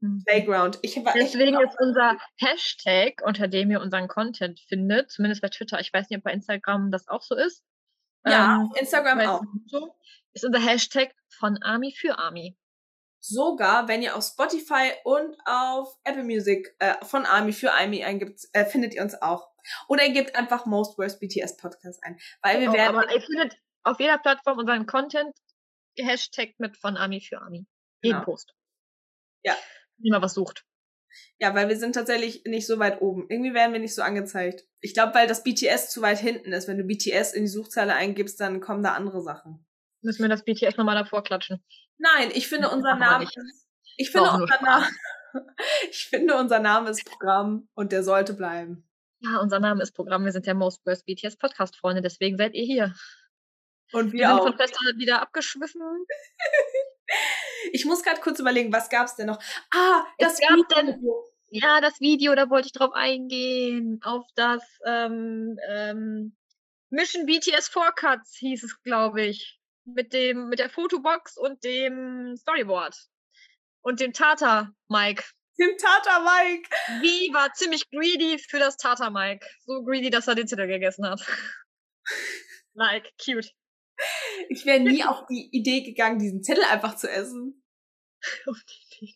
[0.00, 0.22] Mhm.
[0.26, 0.78] Playground.
[0.82, 5.80] Ich war Deswegen ist unser Hashtag, unter dem ihr unseren Content findet, zumindest bei Twitter,
[5.80, 7.64] ich weiß nicht, ob bei Instagram das auch so ist.
[8.24, 9.42] ja, ähm, Instagram auch.
[9.66, 9.94] so,
[10.34, 12.56] ist unser Hashtag von Army für Army.
[13.20, 18.40] Sogar, wenn ihr auf Spotify und auf Apple Music äh, von Army für Army eingibt,
[18.52, 19.48] äh, findet ihr uns auch.
[19.88, 22.16] Oder ihr gebt einfach Most Worst BTS Podcast ein.
[22.42, 22.96] Weil wir Genau, werden.
[22.96, 25.34] aber ihr findet auf jeder Plattform unseren Content
[26.04, 27.66] Hashtag mit von Army für Army.
[28.02, 28.24] Jeden Genau.
[28.24, 28.54] Post.
[29.44, 29.56] Ja.
[29.98, 30.64] Wie man was sucht.
[31.38, 33.26] Ja, weil wir sind tatsächlich nicht so weit oben.
[33.28, 34.64] Irgendwie werden wir nicht so angezeigt.
[34.80, 36.68] Ich glaube, weil das BTS zu weit hinten ist.
[36.68, 39.66] Wenn du BTS in die Suchzeile eingibst, dann kommen da andere Sachen.
[40.02, 41.64] Müssen wir das BTS nochmal davor klatschen.
[41.96, 43.26] Nein, ich finde unser Name
[43.98, 44.86] ich finde unser Name,
[45.90, 48.88] ich finde unser Name ist Programm und der sollte bleiben.
[49.20, 50.24] Ja, unser Name ist Programm.
[50.24, 52.94] Wir sind der Most Worst BTS Podcast Freunde, deswegen seid ihr hier.
[53.92, 54.46] Und Wir wir sind auch.
[54.46, 55.82] von Fester wieder abgeschwiffen.
[57.72, 59.42] Ich muss gerade kurz überlegen, was gab's denn noch?
[59.74, 61.24] Ah, Es das gab Video.
[61.50, 63.98] Ja, das Video, da wollte ich drauf eingehen.
[64.04, 66.36] Auf das ähm, ähm,
[66.90, 69.58] Mission BTS 4 Cuts hieß es, glaube ich.
[69.86, 72.94] Mit dem, mit der Fotobox und dem Storyboard.
[73.80, 75.24] Und dem Tata Mike.
[75.56, 76.68] Tim Tata Mike.
[77.00, 79.46] Wie war ziemlich greedy für das Tata Mike.
[79.64, 81.24] So greedy, dass er den Zettel gegessen hat.
[82.74, 83.50] like, cute.
[84.48, 87.62] Ich wäre nie auf die Idee gegangen, diesen Zettel einfach zu essen.
[88.46, 89.14] Auf die Idee.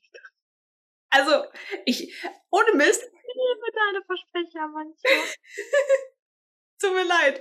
[1.11, 1.45] Also,
[1.85, 5.13] ich, ohne Mist, Ich liebe deine Versprecher manchmal.
[6.81, 7.41] tut mir leid.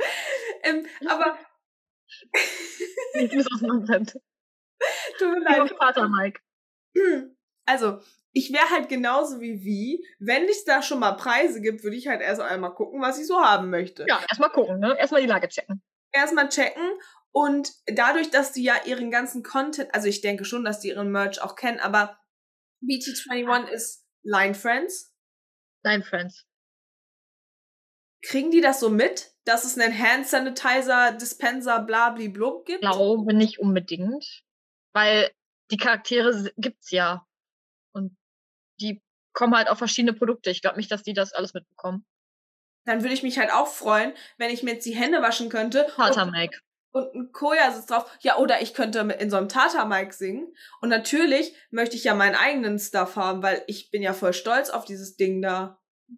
[0.64, 1.40] Ähm, aber,
[3.14, 4.14] Ich muss aus meinem Land.
[5.18, 5.78] tut mir Lieber leid.
[5.80, 6.42] Tata Mike.
[7.68, 8.00] Also,
[8.34, 12.08] ich wäre halt genauso wie wie, wenn es da schon mal Preise gibt, würde ich
[12.08, 14.04] halt erst einmal gucken, was ich so haben möchte.
[14.10, 14.98] Ja, erstmal gucken, ne?
[14.98, 15.82] Erstmal die Lage checken.
[16.12, 17.00] Erstmal checken
[17.34, 21.12] und dadurch, dass die ja ihren ganzen Content, also ich denke schon, dass die ihren
[21.12, 22.20] Merch auch kennen, aber
[22.84, 25.14] BT21 ist Line Friends.
[25.84, 26.46] Nein, Friends.
[28.24, 32.82] Kriegen die das so mit, dass es einen Hand Sanitizer Dispenser blabli-blub gibt?
[32.82, 34.44] glaube nicht unbedingt,
[34.94, 35.32] weil
[35.72, 37.26] die Charaktere gibt's ja
[37.94, 38.16] und
[38.80, 39.02] die
[39.34, 40.52] kommen halt auf verschiedene Produkte.
[40.52, 42.06] Ich glaube nicht, dass die das alles mitbekommen.
[42.86, 45.92] Dann würde ich mich halt auch freuen, wenn ich mir jetzt die Hände waschen könnte.
[45.98, 46.60] Und- Mike.
[46.92, 48.10] Und ein Koja sitzt drauf.
[48.22, 50.54] Ja, oder ich könnte in so einem Tata-Mic singen.
[50.82, 54.70] Und natürlich möchte ich ja meinen eigenen Stuff haben, weil ich bin ja voll stolz
[54.70, 55.80] auf dieses Ding da.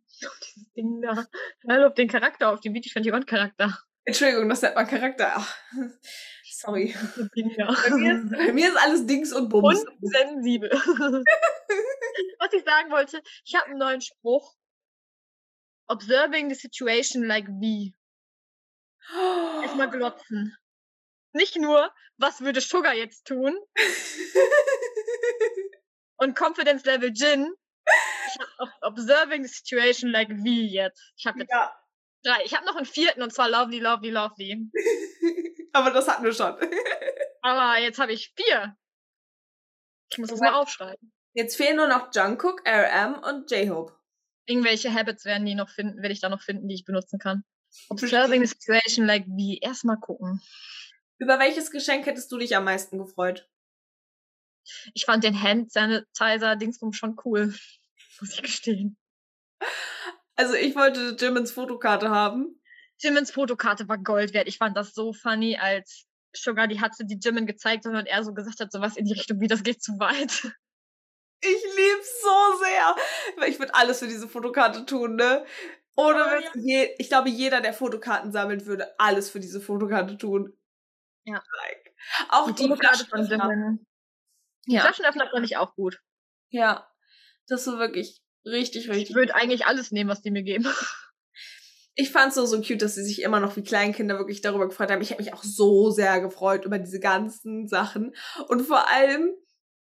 [0.56, 1.28] Dieses Ding da.
[1.68, 3.78] Hör auf den Charakter, auf den BT21 Charakter.
[4.06, 5.32] Entschuldigung, das nennt man Charakter.
[5.36, 5.58] Ach,
[6.44, 6.96] sorry.
[7.16, 7.44] Bei
[7.96, 9.86] mir, ist, bei mir ist alles Dings und Bums.
[9.86, 10.70] Und sensibel.
[12.40, 14.56] Was ich sagen wollte, ich habe einen neuen Spruch.
[15.88, 17.94] Observing the situation like wie.
[19.62, 20.56] erstmal glotzen.
[21.34, 23.58] Nicht nur, was würde Sugar jetzt tun?
[26.18, 27.54] Und Confidence Level Jin.
[28.28, 31.02] Ich ob- observing the situation like wie jetzt.
[31.18, 31.74] Ich habe jetzt ja.
[32.24, 32.44] drei.
[32.46, 34.72] Ich habe noch einen vierten und zwar Lovely, Lovely, Lovely.
[35.74, 36.56] Aber das hatten wir schon.
[37.42, 38.78] Aber jetzt habe ich vier.
[40.12, 41.12] Ich muss das mal aufschreiben.
[41.34, 43.94] Jetzt fehlen nur noch Jungkook, RM und J-Hope.
[44.46, 47.44] Irgendwelche Habits werden die noch finden, werde ich da noch finden, die ich benutzen kann.
[47.90, 49.58] Observing the situation like wie.
[49.58, 50.42] Erstmal gucken.
[51.20, 53.50] Über welches Geschenk hättest du dich am meisten gefreut?
[54.94, 57.54] Ich fand den Hand Sanitizer Dingsbum schon cool.
[58.20, 58.98] Muss ich gestehen.
[60.36, 62.60] Also ich wollte Jimmins Fotokarte haben.
[63.00, 64.48] Jimmins Fotokarte war Gold wert.
[64.48, 68.24] Ich fand das so funny, als Sugar die hatte die Jimin gezeigt hat und er
[68.24, 70.52] so gesagt hat, sowas in die Richtung wie, das geht zu weit.
[71.42, 73.48] Ich lieb's so sehr.
[73.50, 75.46] Ich würde alles für diese Fotokarte tun, ne?
[75.96, 80.18] Ohne Oh, Witz, je, ich glaube, jeder, der Fotokarten sammelt, würde alles für diese Fotokarte
[80.18, 80.58] tun.
[81.26, 81.42] Ja.
[81.62, 81.96] Like.
[82.30, 83.78] Auch die von Flaschenöffner.
[84.68, 84.82] Die Ja.
[84.82, 86.00] Flaschenöffner fand ich auch gut.
[86.50, 86.90] ja,
[87.48, 89.16] das war wirklich richtig, Ich richtig.
[89.16, 90.66] würde eigentlich alles nehmen, was die mir geben.
[91.96, 94.90] Ich fand's so, so cute, dass sie sich immer noch wie Kleinkinder wirklich darüber gefreut
[94.90, 95.04] haben.
[95.04, 98.16] Ich habe mich auch so sehr gefreut über diese ganzen Sachen.
[98.48, 99.30] Und vor allem,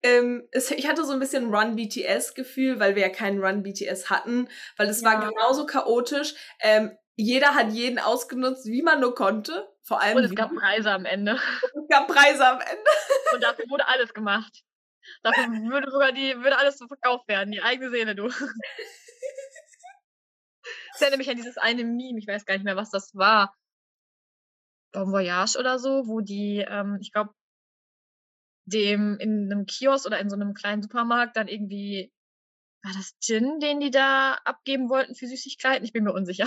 [0.02, 4.88] ähm, es, ich hatte so ein bisschen Run-BTS-Gefühl, weil wir ja keinen Run-BTS hatten, weil
[4.88, 5.28] es war Ja.
[5.28, 6.34] genauso chaotisch.
[6.60, 9.68] Ähm, jeder hat jeden ausgenutzt, wie man nur konnte.
[9.82, 11.32] Vor allem, Und es gab Preise am Ende.
[11.62, 12.90] es gab Preise am Ende.
[13.34, 14.62] Und dafür wurde alles gemacht.
[15.22, 17.52] Dafür würde sogar die, würde alles so verkauft werden.
[17.52, 18.28] Die eigene Seele, du.
[20.94, 23.56] Ich erinnere mich an dieses eine Meme, ich weiß gar nicht mehr, was das war.
[24.92, 27.32] Bon Voyage oder so, wo die, ähm, ich glaube,
[28.66, 32.12] dem in einem Kiosk oder in so einem kleinen Supermarkt dann irgendwie,
[32.84, 35.84] war das Gin, den die da abgeben wollten für Süßigkeiten?
[35.84, 36.46] Ich bin mir unsicher.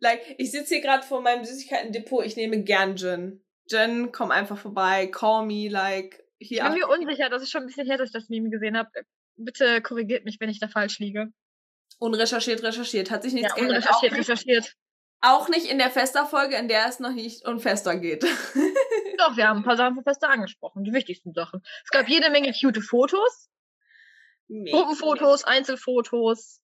[0.00, 3.44] Like, ich sitze hier gerade vor meinem Süßigkeiten-Depot, ich nehme gern Gin.
[3.68, 6.62] Gin, komm einfach vorbei, call me, like, Ich hier.
[6.64, 8.90] bin mir unsicher, das ist schon ein bisschen her, dass ich das Meme gesehen habe.
[9.36, 11.28] Bitte korrigiert mich, wenn ich da falsch liege.
[11.98, 13.10] Unrecherchiert, recherchiert.
[13.10, 13.78] Hat sich nichts Ja, geändert.
[13.78, 14.74] unrecherchiert, Auch nicht, recherchiert.
[15.22, 18.22] auch nicht in der Fester-Folge, in der es noch nicht um Fester geht.
[19.18, 21.62] Doch, wir haben ein paar Sachen von Fester angesprochen, die wichtigsten Sachen.
[21.84, 23.48] Es gab jede Menge cute Fotos,
[24.48, 24.76] Mega.
[24.76, 26.60] Gruppenfotos, Einzelfotos,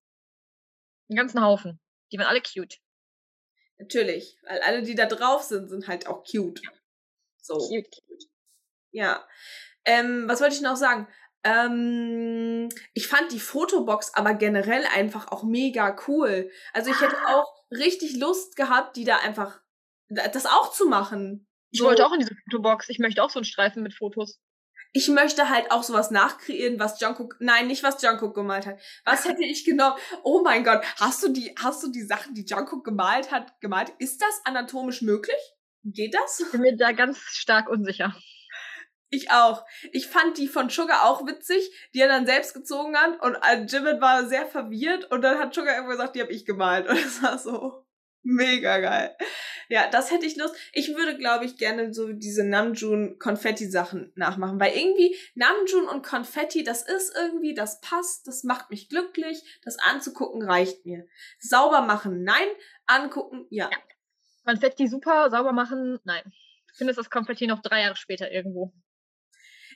[1.09, 1.81] einen ganzen Haufen.
[2.13, 2.77] Die waren alle cute.
[3.81, 4.39] Natürlich.
[4.47, 6.61] Weil alle, die da drauf sind, sind halt auch cute.
[7.41, 7.57] So.
[7.59, 7.97] Cute.
[8.93, 9.27] Ja.
[9.85, 11.09] Ähm, was wollte ich noch sagen?
[11.43, 16.51] Ähm, ich fand die Fotobox aber generell einfach auch mega cool.
[16.75, 17.37] Also ich hätte Ah.
[17.37, 19.61] auch richtig Lust gehabt, die da einfach
[20.09, 21.47] da- das auch zu machen.
[21.71, 21.87] Ich So.
[21.87, 22.89] wollte auch in diese Fotobox.
[22.91, 24.39] Ich möchte auch so einen Streifen mit Fotos.
[24.93, 28.81] Ich möchte halt auch sowas nachkreieren, was Jungkook, nein, nicht was Jungkook gemalt hat.
[29.05, 29.97] Was hätte ich genommen?
[30.25, 33.93] Oh mein Gott, hast du die, hast du die Sachen, die Jungkook gemalt hat, gemalt?
[33.99, 35.37] Ist das anatomisch möglich?
[35.85, 36.41] Geht das?
[36.41, 38.15] Ich bin mir da ganz stark unsicher.
[39.11, 39.65] Ich auch.
[39.93, 43.65] Ich fand die von Sugar auch witzig, die er dann selbst gezogen hat und äh,
[43.65, 46.97] Jimin war sehr verwirrt und dann hat Sugar irgendwo gesagt, die habe ich gemalt und
[46.97, 47.85] das war so
[48.23, 49.17] mega geil.
[49.69, 50.55] Ja, das hätte ich Lust.
[50.73, 56.05] Ich würde, glaube ich, gerne so diese Namjoon Konfetti Sachen nachmachen, weil irgendwie Namjoon und
[56.05, 61.07] Konfetti, das ist irgendwie, das passt, das macht mich glücklich, das anzugucken reicht mir.
[61.39, 62.49] Sauber machen, nein,
[62.87, 63.71] angucken, ja.
[64.45, 66.33] Konfetti super, sauber machen, nein.
[66.73, 68.73] Ich finde das Konfetti noch drei Jahre später irgendwo.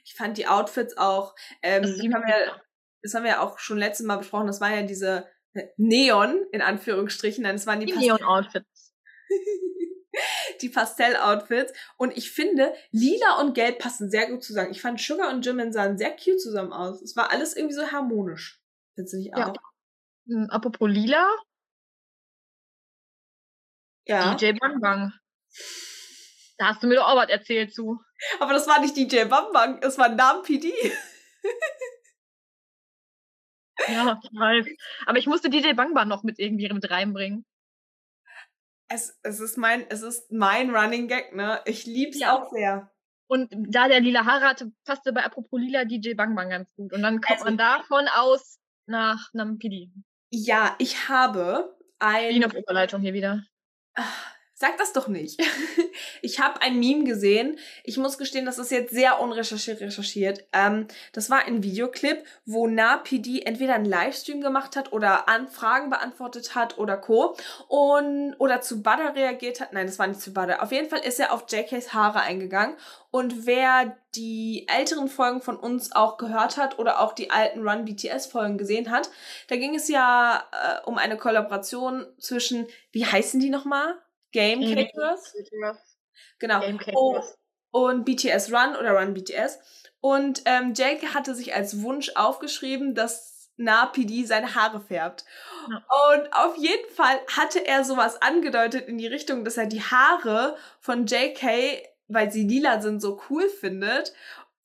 [0.05, 2.63] Ich fand die Outfits auch, ähm, Das haben wir,
[3.03, 5.29] das haben wir ja auch schon letztes Mal besprochen, das waren ja diese
[5.77, 8.95] Neon, in Anführungsstrichen, nein, das waren die, Die Neon-Outfits.
[10.61, 11.73] die Pastell-Outfits.
[11.97, 14.71] Und ich finde, lila und gelb passen sehr gut zusammen.
[14.71, 17.03] Ich fand Sugar und Jimin sahen sehr cute zusammen aus.
[17.03, 18.61] Es war alles irgendwie so harmonisch.
[18.95, 19.51] Findest du nicht Ja.
[19.51, 19.57] auch?
[20.27, 21.29] Hm, Apropos lila,
[24.07, 24.35] Ja.
[24.35, 25.13] DJ Bang Bang.
[26.59, 28.01] Da hast du mir doch auch was erzählt zu.
[28.39, 30.73] Aber das war nicht DJ Bambang, es war Nam PD.
[33.89, 34.67] Ja, ich weiß.
[35.07, 37.45] Aber ich musste DJ Bang Bang noch mit irgendwie mit reinbringen.
[38.89, 41.61] Es, es ist mein, es ist mein Running Gag, ne?
[41.65, 42.35] Ich lieb's Ja.
[42.37, 42.91] auch sehr.
[43.27, 46.93] Und da der lila Haare hatte, passte bei apropos lila DJ Bang Bang ganz gut.
[46.93, 49.91] Und dann kommt Also- man davon aus nach PD.
[50.31, 52.29] Ja, ich habe ein.
[52.35, 53.45] Wien auf Überleitung hier wieder.
[53.95, 54.03] Ah,
[54.57, 55.41] Sag das doch nicht.
[56.23, 57.59] Ich habe ein Meme gesehen.
[57.85, 60.45] Ich muss gestehen, das ist jetzt sehr unrecherchiert recherchiert.
[60.53, 66.55] Ähm, das war ein Videoclip, wo NaPD entweder einen Livestream gemacht hat oder Anfragen beantwortet
[66.55, 67.37] hat oder Co.
[67.69, 69.73] Und, oder zu Butter reagiert hat.
[69.73, 70.63] Nein, das war nicht zu Butter.
[70.63, 72.77] Auf jeden Fall ist er auf JKs Haare eingegangen.
[73.11, 77.85] Und wer die älteren Folgen von uns auch gehört hat oder auch die alten Run
[77.85, 79.11] BTS Folgen gesehen hat,
[79.49, 83.95] da ging es ja äh, um eine Kollaboration zwischen, wie heißen die nochmal?
[84.35, 85.35] Game Game Caterers.
[86.39, 86.61] Genau.
[86.61, 87.39] Game Oh, Caterers.
[87.71, 89.59] und BTS Run oder Run BTS.
[90.01, 95.25] Und ähm, Jake hatte sich als Wunsch aufgeschrieben, dass Na PD seine Haare färbt.
[95.69, 100.57] Und auf jeden Fall hatte er sowas angedeutet in die Richtung, dass er die Haare
[100.81, 104.13] von JK, weil sie lila sind, so cool findet.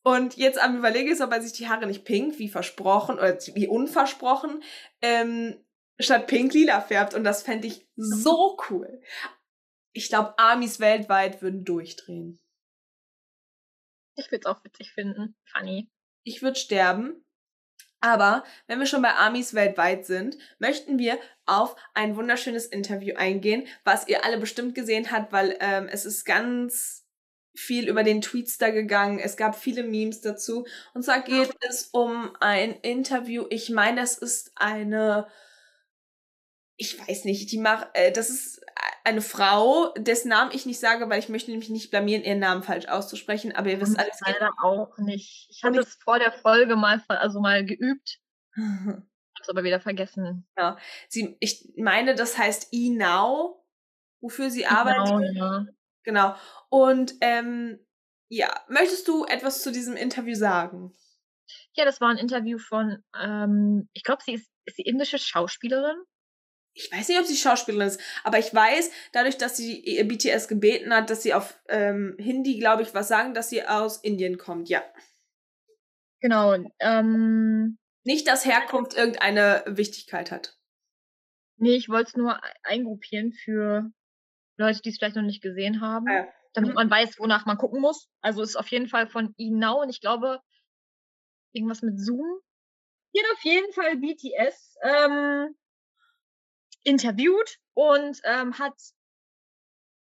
[0.03, 3.38] Und jetzt am Überlegen ist, ob er sich die Haare nicht pink, wie versprochen, oder
[3.53, 4.63] wie unversprochen,
[5.01, 5.63] ähm,
[5.99, 7.13] statt pink lila färbt.
[7.13, 9.01] Und das fände ich so cool.
[9.93, 12.39] Ich glaube, Armies weltweit würden durchdrehen.
[14.15, 15.36] Ich würde es auch witzig finden.
[15.45, 15.89] Funny.
[16.23, 17.25] ich würde sterben.
[18.02, 23.67] Aber wenn wir schon bei Amis weltweit sind, möchten wir auf ein wunderschönes Interview eingehen,
[23.84, 27.06] was ihr alle bestimmt gesehen habt, weil ähm, es ist ganz
[27.56, 29.19] viel über den Tweets da gegangen.
[29.19, 30.65] Es gab viele Memes dazu.
[30.93, 33.45] Und zwar geht es um ein Interview.
[33.49, 35.28] Ich meine, es ist eine,
[36.78, 38.62] ich weiß nicht, die macht, äh, das ist
[39.04, 42.64] eine Frau, dessen Namen ich nicht sage, weil ich möchte nämlich nicht blamieren, ihren Namen
[42.64, 43.56] falsch auszusprechen.
[43.56, 44.20] Aber ihr wisst Und alles.
[44.26, 45.48] leider auch nicht.
[45.50, 48.20] Ich hatte es vor der Folge mal, also mal geübt,
[48.56, 50.48] hab's aber wieder vergessen.
[51.08, 53.58] Sie, ich meine, das heißt eNow,
[54.22, 55.08] wofür sie arbeitet.
[55.08, 55.66] Genau, ja.
[56.04, 56.36] Genau.
[56.70, 57.80] Und ähm,
[58.30, 60.94] ja, möchtest du etwas zu diesem Interview sagen?
[61.80, 65.96] ja, das war ein Interview von, ähm, ich glaube, sie ist, ist sie indische Schauspielerin.
[66.80, 70.48] Ich weiß nicht, ob sie Schauspielerin ist, aber ich weiß, dadurch, dass sie ihr BTS
[70.48, 74.38] gebeten hat, dass sie auf ähm, Hindi, glaube ich, was sagen, dass sie aus Indien
[74.38, 74.70] kommt.
[74.70, 74.82] Ja.
[76.22, 76.56] Genau.
[76.80, 80.58] Ähm, Nicht, dass Herkunft irgendeine Wichtigkeit hat.
[81.58, 83.92] nee, ich wollte es nur eingruppieren für
[84.58, 86.06] Leute, die es vielleicht noch nicht gesehen haben.
[86.08, 86.28] Ah, ja.
[86.54, 86.76] damit Mhm.
[86.76, 88.08] man weiß, wonach man gucken muss.
[88.22, 90.39] Also ist auf jeden Fall von Inau und ich glaube
[91.54, 92.39] irgendwas mit Zoom.
[93.13, 95.56] Hier auf jeden Fall BTS ähm,
[96.84, 98.76] interviewt und ähm, hat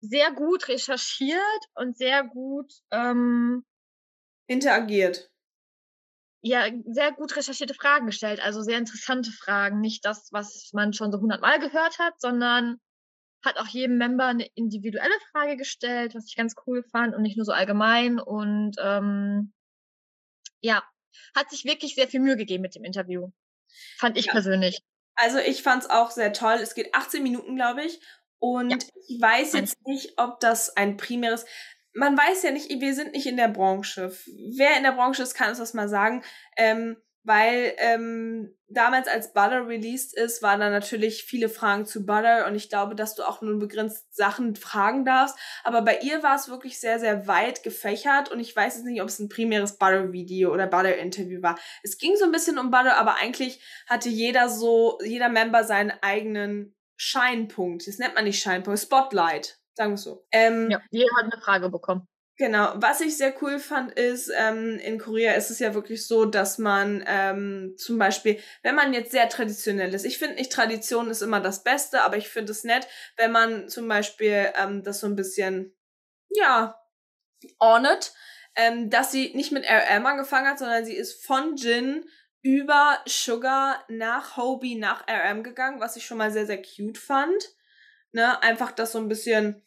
[0.01, 3.65] sehr gut recherchiert und sehr gut ähm,
[4.47, 5.33] Interagiert.
[6.43, 11.13] ja sehr gut recherchierte Fragen gestellt, also sehr interessante Fragen, nicht das, was man schon
[11.13, 12.79] so hundertmal gehört hat, sondern
[13.45, 17.37] hat auch jedem Member eine individuelle Frage gestellt, was ich ganz cool fand und nicht
[17.37, 19.53] nur so allgemein und ähm,
[20.61, 20.83] ja,
[21.37, 23.31] hat sich wirklich sehr viel Mühe gegeben mit dem Interview.
[23.99, 24.33] Fand ich Ja.
[24.33, 24.81] persönlich.
[25.15, 26.55] Also ich fand's auch sehr toll.
[26.55, 28.01] Es geht 18 Minuten, glaube ich.
[28.39, 28.79] Und Ja.
[29.09, 31.45] ich weiß jetzt nicht, ob das ein primäres.
[31.95, 34.11] Man weiß ja nicht, wir sind nicht in der Branche.
[34.57, 36.25] Wer in der Branche ist, kann uns das mal sagen.
[36.57, 42.47] Ähm, weil ähm, damals, als Butter released ist, waren da natürlich viele Fragen zu Butter
[42.47, 45.39] und ich glaube, dass du auch nur begrenzt Sachen fragen darfst.
[45.65, 49.03] Aber bei ihr war es wirklich sehr, sehr weit gefächert und ich weiß jetzt nicht,
[49.03, 51.59] ob es ein primäres Butter-Video oder Butter-Interview war.
[51.83, 55.93] Es ging so ein bisschen um Butter, aber eigentlich hatte jeder so, jeder Member seinen
[56.03, 57.87] eigenen Scheinpunkt.
[57.87, 60.25] Das nennt man nicht Scheinpunkt, Spotlight, sagen wir so.
[60.33, 62.09] Ähm, Ja, jeder hat eine Frage bekommen.
[62.43, 62.73] Genau.
[62.75, 66.59] Was ich sehr cool fand, ist, ähm, in Korea ist es ja wirklich so, dass
[66.59, 71.23] man ähm, zum Beispiel, wenn man jetzt sehr traditionell ist, ich finde nicht, Tradition ist
[71.23, 75.07] immer das Beste, aber ich finde es nett, wenn man zum Beispiel ähm, das so
[75.07, 75.73] ein bisschen,
[76.31, 76.83] ja,
[77.61, 78.13] ordnet,
[78.57, 82.05] ähm, dass sie nicht mit RM angefangen hat, sondern sie ist von Jin
[82.43, 87.51] über Sugar nach Hobie nach RM gegangen, was ich schon mal sehr, sehr cute fand.
[88.11, 89.63] Ne, einfach das so ein bisschen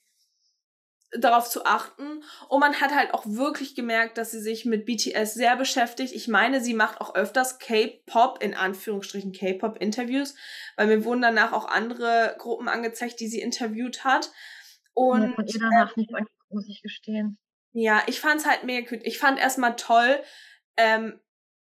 [1.12, 2.24] darauf zu achten.
[2.50, 6.13] Und man hat halt auch wirklich gemerkt, dass sie sich mit BTS sehr beschäftigt.
[6.13, 10.36] Ich meine, sie macht auch öfters K-Pop, in Anführungsstrichen K-Pop-Interviews,
[10.78, 14.32] weil mir wurden danach auch andere Gruppen angezeigt, die sie interviewt hat.
[14.94, 17.38] Und von ihr danach nicht angeguckt, muss ich gestehen.
[17.74, 19.06] ja, ich fand's halt mega cute.
[19.06, 20.22] Ich fand erstmal toll.
[20.78, 21.20] Ähm,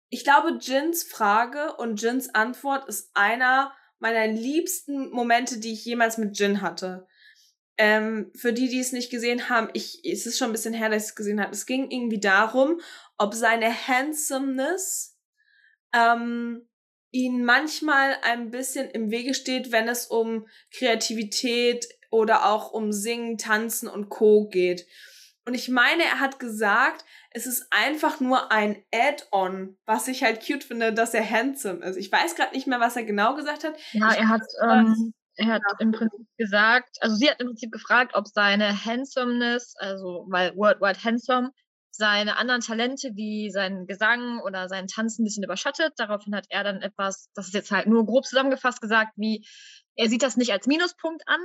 [0.09, 6.19] ich glaube, Jins Frage und Jins Antwort ist einer meiner liebsten Momente, die ich jemals
[6.19, 7.07] mit Jin hatte.
[7.77, 10.91] Ähm, für die, die es nicht gesehen haben, ich, es ist schon ein bisschen her,
[10.91, 11.53] dass ich es gesehen habe.
[11.53, 12.81] Es ging irgendwie darum,
[13.19, 15.19] ob seine Handsomeness
[15.93, 16.69] ähm,
[17.11, 23.39] ihn manchmal ein bisschen im Wege steht, wenn es um Kreativität oder auch um Singen,
[23.39, 24.49] Tanzen und Co.
[24.49, 24.87] geht.
[25.47, 30.45] Und ich meine, er hat gesagt, es ist einfach nur ein Add-on, was ich halt
[30.45, 31.97] cute finde, dass er handsome ist.
[31.97, 33.75] Ich weiß gerade nicht mehr, was er genau gesagt hat.
[33.93, 37.73] Ja, Ich er hat, ähm, er hat im Prinzip gesagt, also sie hat im Prinzip
[37.73, 41.51] gefragt, ob seine Handsomeness, also weil Worldwide Handsome,
[41.91, 45.93] seine anderen Talente wie sein Gesang oder sein Tanzen ein bisschen überschattet.
[45.97, 49.47] Daraufhin hat er dann etwas, das ist jetzt halt nur grob zusammengefasst gesagt, wie
[49.95, 51.41] er sieht das nicht als Minuspunkt an,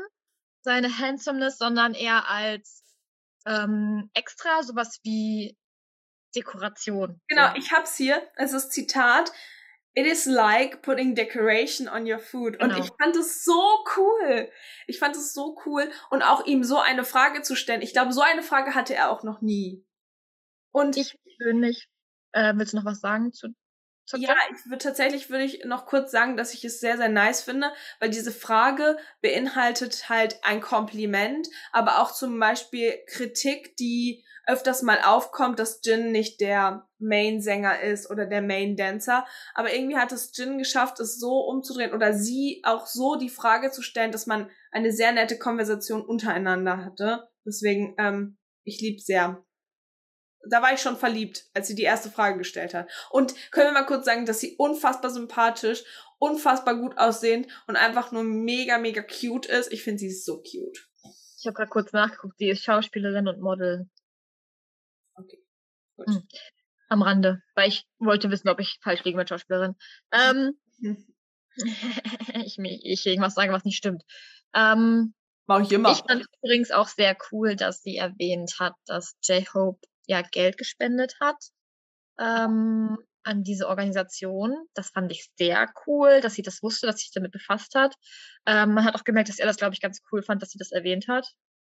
[0.62, 2.84] seine Handsomeness, sondern eher als
[3.46, 5.56] ähm, extra, sowas wie
[6.36, 7.22] Dekoration.
[7.28, 8.22] Genau, ich hab's hier.
[8.36, 9.32] Es ist Zitat.
[9.96, 12.62] It is like putting decoration on your food.
[12.62, 12.84] Und Genau.
[12.84, 14.50] ich fand es so cool.
[14.88, 15.90] Ich fand es so cool.
[16.10, 17.82] Und auch ihm so eine Frage zu stellen.
[17.82, 19.84] Ich glaube, so eine Frage hatte er auch noch nie.
[20.72, 21.88] Und Ich persönlich,
[22.34, 23.54] äh, willst du noch was sagen zu, zu
[24.18, 27.42] ja, ich würde tatsächlich würde ich noch kurz sagen, dass ich es sehr, sehr nice
[27.42, 34.82] finde, weil diese Frage beinhaltet halt ein Kompliment, aber auch zum Beispiel Kritik, die öfters
[34.82, 39.26] mal aufkommt, dass Jin nicht der Main-Sänger ist oder der Main-Dancer.
[39.54, 43.70] Aber irgendwie hat es Jin geschafft, es so umzudrehen oder sie auch so die Frage
[43.70, 47.30] zu stellen, dass man eine sehr nette Konversation untereinander hatte.
[47.46, 49.44] Deswegen, ähm, ich lieb's sehr.
[50.50, 52.90] Da war ich schon verliebt, als sie die erste Frage gestellt hat.
[53.10, 55.84] Und können wir mal kurz sagen, dass sie unfassbar sympathisch,
[56.18, 59.72] unfassbar gut aussehend und einfach nur mega, mega cute ist.
[59.74, 60.88] Ich finde sie so cute.
[61.38, 63.90] Ich habe gerade kurz nachgeguckt, sie ist Schauspielerin und Model
[65.96, 66.08] Gut.
[66.08, 66.28] Hm.
[66.88, 69.76] am Rande, weil ich wollte wissen, ob ich falsch liege mit Schauspielerin.
[70.14, 71.06] Ähm, Hm.
[72.46, 74.04] ich, ich irgendwas sage, was nicht stimmt.
[74.54, 75.14] Ähm,
[75.48, 75.92] Mach ich immer.
[75.92, 79.80] ich fand übrigens auch sehr cool, dass sie erwähnt hat, dass J-Hope
[80.10, 81.38] ja Geld gespendet hat
[82.20, 84.56] ähm, an diese Organisation.
[84.74, 87.96] Das fand ich sehr cool, dass sie das wusste, dass sie sich damit befasst hat.
[88.46, 90.58] Ähm, man hat auch gemerkt, dass er das, glaube ich, ganz cool fand, dass sie
[90.58, 91.28] das erwähnt hat.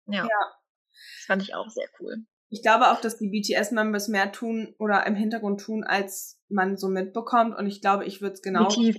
[0.06, 0.24] Ja.
[0.24, 0.28] Ja.
[0.28, 2.18] Das fand ich auch sehr cool.
[2.48, 6.88] Ich glaube auch, dass die BTS-Members mehr tun oder im Hintergrund tun, als man so
[6.88, 7.56] mitbekommt.
[7.56, 8.94] Und ich glaube, ich würde es genau tun.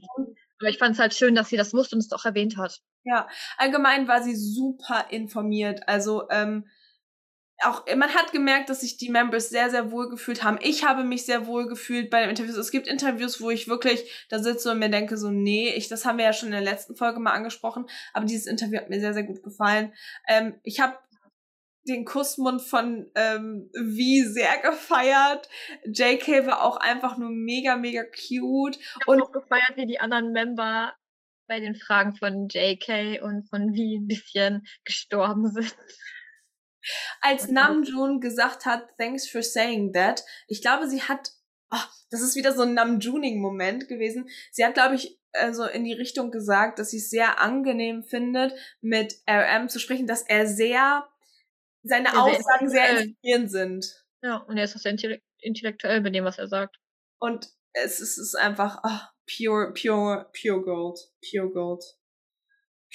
[0.59, 2.81] Aber ich fand es halt schön, dass sie das wusste und es auch erwähnt hat.
[3.03, 3.27] Ja,
[3.57, 5.87] allgemein war sie super informiert.
[5.87, 6.67] Also ähm,
[7.63, 10.59] auch man hat gemerkt, dass sich die Members sehr, sehr wohl gefühlt haben.
[10.61, 12.55] Ich habe mich sehr wohl gefühlt bei den Interviews.
[12.55, 16.05] Es gibt Interviews, wo ich wirklich da sitze und mir denke so, nee, ich, das
[16.05, 17.87] haben wir ja schon in der letzten Folge mal angesprochen.
[18.13, 19.93] Aber dieses Interview hat mir sehr, sehr gut gefallen.
[20.27, 20.97] Ähm, ich habe
[21.87, 25.49] den Kussmund von ähm, wie sehr gefeiert.
[25.85, 28.77] JK war auch einfach nur mega, mega cute.
[29.05, 30.93] Und auch gefeiert, wie die anderen Member
[31.47, 35.75] bei den Fragen von JK und von wie ein bisschen gestorben sind.
[37.21, 41.31] Als Namjoon gesagt hat, thanks for saying that, ich glaube, sie hat,
[41.69, 44.29] ach, das ist wieder so ein Namjooning-Moment gewesen.
[44.51, 48.53] Sie hat, glaube ich, also in die Richtung gesagt, dass sie es sehr angenehm findet,
[48.81, 51.07] mit RM zu sprechen, dass er sehr,
[51.83, 54.05] seine sehr Aussagen sehr inspirierend sind.
[54.23, 56.77] Ja, und er ist auch sehr intelle- intellektuell bei dem, was er sagt.
[57.19, 60.99] Und es ist, es ist einfach ah, pure, pure, pure Gold.
[61.29, 61.83] Pure Gold.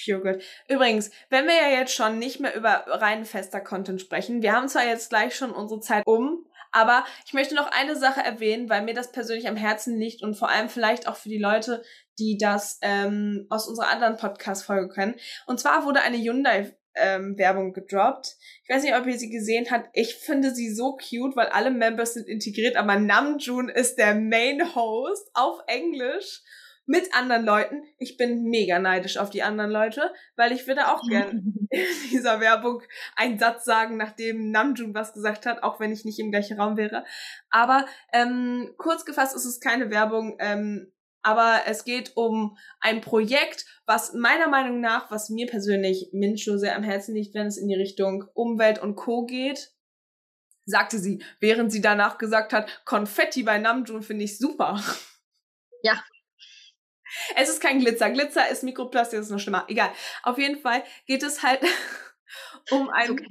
[0.03, 0.43] Pure Gold.
[0.67, 4.67] Übrigens, wenn wir ja jetzt schon nicht mehr über rein fester Content sprechen, wir haben
[4.67, 8.81] zwar jetzt gleich schon unsere Zeit um, aber ich möchte noch eine Sache erwähnen, weil
[8.81, 11.83] mir das persönlich am Herzen liegt und vor allem vielleicht auch für die Leute,
[12.17, 15.15] die das ähm, aus unserer anderen Podcast-Folge kennen.
[15.45, 18.35] Und zwar wurde eine Hyundai ähm, Werbung gedroppt.
[18.63, 19.89] Ich weiß nicht, ob ihr sie gesehen habt.
[19.93, 24.75] Ich finde sie so cute, weil alle Members sind integriert, aber Namjoon ist der Main
[24.75, 26.41] Host auf Englisch
[26.85, 27.83] mit anderen Leuten.
[27.97, 32.39] Ich bin mega neidisch auf die anderen Leute, weil ich würde auch gern in dieser
[32.39, 32.81] Werbung
[33.15, 36.77] einen Satz sagen, nachdem Namjoon was gesagt hat, auch wenn ich nicht im gleichen Raum
[36.77, 37.05] wäre.
[37.49, 43.65] Aber ähm, kurz gefasst ist es keine Werbung, ähm, aber es geht um ein Projekt,
[43.85, 47.69] was meiner Meinung nach, was mir persönlich Mincho sehr am Herzen liegt, wenn es in
[47.69, 49.25] die Richtung Umwelt und Co.
[49.25, 49.71] geht,
[50.65, 54.81] sagte sie, während sie danach gesagt hat, Konfetti bei Namjoon finde ich super.
[55.81, 56.01] Ja.
[57.35, 58.09] Es ist kein Glitzer.
[58.09, 59.65] Glitzer ist Mikroplastik, das ist noch schlimmer.
[59.67, 59.91] Egal.
[60.23, 61.61] Auf jeden Fall geht es halt
[62.71, 63.11] um ein.
[63.11, 63.27] Okay.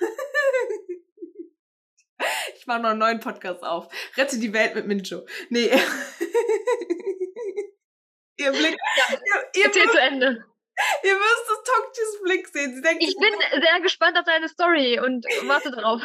[2.56, 3.88] ich mache noch einen neuen Podcast auf.
[4.16, 5.24] Rette die Welt mit Mincho.
[5.50, 5.70] Nee.
[8.36, 8.76] ihr Blick.
[8.96, 9.14] Ja,
[9.54, 10.44] ihr, ihr, zu Ende.
[11.04, 12.82] ihr müsst das Tokchis Blick sehen.
[12.82, 16.02] Denkt, Ich bin sehr gespannt auf deine Story und warte darauf.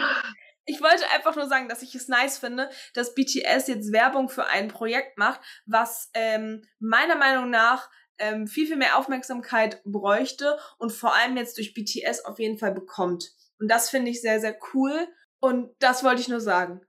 [0.67, 4.45] Ich wollte einfach nur sagen, dass ich es nice finde, dass BTS jetzt Werbung für
[4.45, 7.89] ein Projekt macht, was ähm, meiner Meinung nach
[8.19, 12.73] ähm, viel, viel mehr Aufmerksamkeit bräuchte und vor allem jetzt durch BTS auf jeden Fall
[12.73, 13.31] bekommt.
[13.59, 15.07] Und das finde ich sehr, sehr cool.
[15.39, 16.81] Und das wollte ich nur sagen.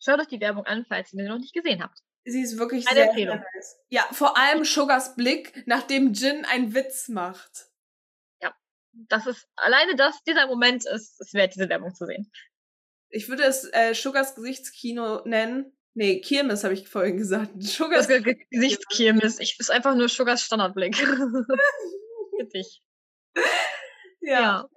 [0.00, 1.98] Schaut euch die Werbung an, falls ihr sie noch nicht gesehen habt.
[2.24, 3.38] Sie ist wirklich Eine sehr, Empfehlung.
[3.54, 3.76] nice.
[3.88, 7.72] Ja, vor allem Sugars Blick, nachdem Jin einen Witz macht.
[8.92, 12.30] Das ist alleine das, dieser Moment ist es wert, diese Werbung zu sehen.
[13.12, 15.76] Ich würde es äh, Sugars Gesichtskino nennen.
[15.94, 17.50] Nee, Kirmes habe ich vorhin gesagt.
[17.62, 18.08] Sugars
[18.50, 19.38] Gesichtskirmes.
[19.38, 20.96] Ich ist einfach nur Sugars Standardblick.
[20.96, 22.82] Für dich.
[24.20, 24.40] ja.
[24.40, 24.68] Ja.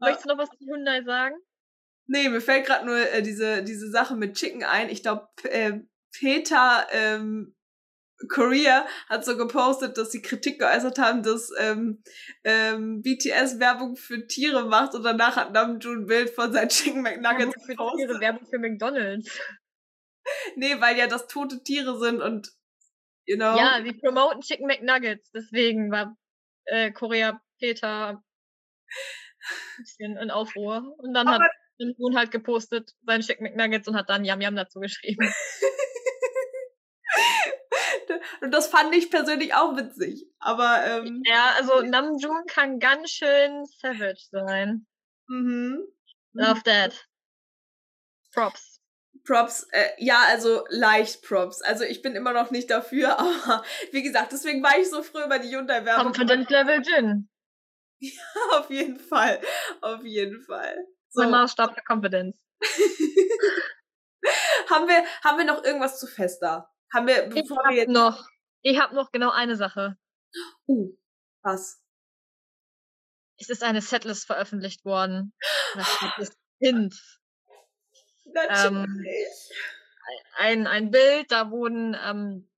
[0.00, 1.36] Möchtest du noch was zu Hyundai sagen?
[2.06, 4.90] Nee, mir fällt gerade nur äh, diese, diese Sache mit Chicken ein.
[4.90, 5.80] Ich glaube, äh,
[6.12, 7.54] Peter ähm,
[8.28, 12.02] Korea hat so gepostet, dass sie Kritik geäußert haben, dass ähm,
[12.44, 17.02] ähm, BTS Werbung für Tiere macht und danach hat Namjoon ein Bild von seinen Chicken
[17.02, 18.20] McNuggets für ihre gepostet.
[18.20, 19.40] Werbung für McDonalds.
[20.56, 22.50] Nee, weil ja das tote Tiere sind und
[23.26, 23.56] you know?
[23.56, 26.16] Ja, sie promoten Chicken McNuggets, deswegen war
[26.66, 28.22] äh, Korea Peter
[29.76, 30.94] ein bisschen in Aufruhr.
[30.98, 31.50] Und dann Aber- hat
[31.98, 35.28] Moon halt gepostet seine Chicken McNuggets und hat dann Yam Yam dazu geschrieben.
[38.40, 40.26] Und das fand ich persönlich auch witzig.
[40.38, 44.86] Aber, ähm, Ja, also Namjoon kann ganz schön savage sein.
[45.28, 45.80] mhm.
[46.32, 47.06] Love that.
[48.32, 48.80] Props.
[49.24, 51.62] Props, äh, ja, also leicht Props.
[51.62, 55.22] Also ich bin immer noch nicht dafür, aber wie gesagt, deswegen war ich so früh
[55.22, 56.12] über die Hyundai-Werbung.
[56.12, 57.28] Confidence Level Jin.
[58.52, 59.40] Auf jeden Fall.
[59.80, 60.76] Auf jeden Fall.
[61.10, 62.36] So, Mein Maßstab für Confidence.
[64.68, 66.73] haben, wir, haben wir noch irgendwas zu Festa?
[66.94, 67.90] Haben wir, Ich bevor hab wir jetzt.
[67.90, 68.28] noch,
[68.62, 69.98] ich habe noch genau eine Sache.
[70.68, 70.96] Uh,
[71.42, 71.82] was?
[73.36, 75.34] Es ist eine Setlist veröffentlicht worden.
[75.74, 75.88] Das
[76.18, 76.94] ist Hint.
[78.24, 79.50] Natürlich.
[80.36, 82.48] Ein, ein Bild, da wurden ähm,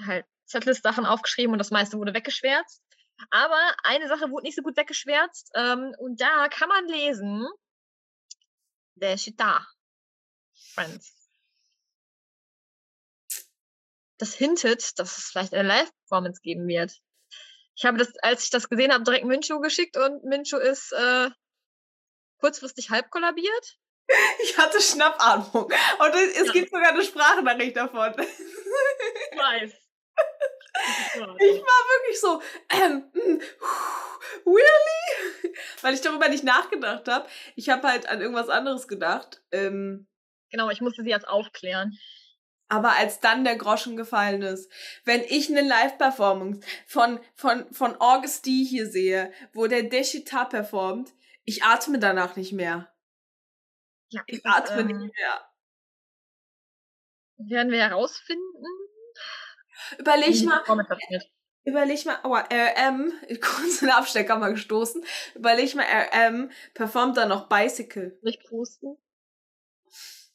[0.00, 2.82] halt Setlist-Sachen aufgeschrieben und das meiste wurde weggeschwärzt.
[3.30, 7.46] Aber eine Sache wurde nicht so gut weggeschwärzt ähm, und da kann man lesen,
[8.94, 9.66] der steht da.
[10.74, 11.19] Friends.
[14.20, 16.92] Das hintet, dass es vielleicht eine Live-Performance geben wird.
[17.74, 21.30] Ich habe das, als ich das gesehen habe, direkt Mincho geschickt und Mincho ist äh,
[22.38, 23.76] kurzfristig halb kollabiert.
[24.42, 25.64] Ich hatte Schnappatmung.
[25.64, 26.52] Und es, Ja.
[26.52, 28.12] gibt sogar eine Sprachnachricht davon.
[28.18, 29.72] Ich weiß.
[31.38, 33.40] Ich war wirklich so, ähm, mm,
[34.46, 35.54] really?
[35.82, 37.28] Weil ich darüber nicht nachgedacht habe.
[37.56, 39.42] Ich habe halt an irgendwas anderes gedacht.
[39.52, 40.06] Ähm,
[40.50, 41.96] Genau, ich musste sie jetzt aufklären.
[42.70, 44.70] Aber als dann der Groschen gefallen ist,
[45.04, 51.12] wenn ich eine Live-Performance von, von, von August D hier sehe, wo der Deshita performt,
[51.44, 52.92] ich atme danach nicht mehr.
[54.10, 55.50] Ja, Ich atme ähm, nicht mehr.
[57.38, 58.64] Werden wir herausfinden.
[59.98, 60.62] Überleg mal.
[61.64, 65.04] Überleg mal, aua, RM, kurz in den Abstecker mal gestoßen.
[65.34, 68.18] Überleg mal, RM performt dann noch Bicycle.
[68.22, 68.96] Nicht pusten.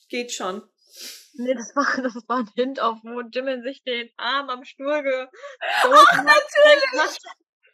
[0.10, 0.62] Geht schon.
[1.38, 5.04] Nee, das war, das war ein Hint auf, wo Jimin sich den Arm am Stuhl
[5.04, 5.28] ge
[5.84, 6.84] Ach, natürlich!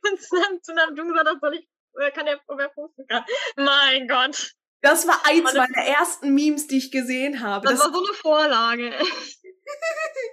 [0.03, 3.23] Und dann zu einem Jung hat, soll ich, äh, kann der, ob er pusten kann.
[3.55, 4.53] Mein Gott.
[4.81, 7.67] Das war eins Alles- meiner ersten Memes, die ich gesehen habe.
[7.67, 8.95] Das, Das, war so eine Vorlage.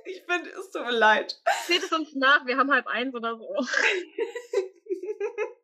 [0.06, 1.38] ich finde, es tut mir leid.
[1.66, 3.46] Seht es uns nach, wir haben halb eins oder so.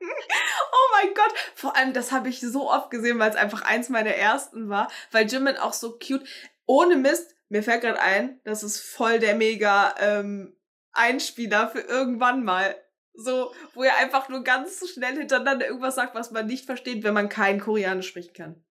[0.02, 1.32] Oh mein Gott.
[1.54, 4.90] Vor allem, das habe ich so oft gesehen, weil es einfach eins meiner ersten war.
[5.12, 6.24] Weil Jimin auch so cute.
[6.66, 10.56] Ohne Mist, mir fällt gerade ein, das ist voll der mega ähm,
[10.90, 12.74] Einspieler für irgendwann mal.
[13.12, 17.14] So, wo er einfach nur ganz schnell hintereinander irgendwas sagt, was man nicht versteht, wenn
[17.14, 18.64] man kein Koreanisch sprechen kann.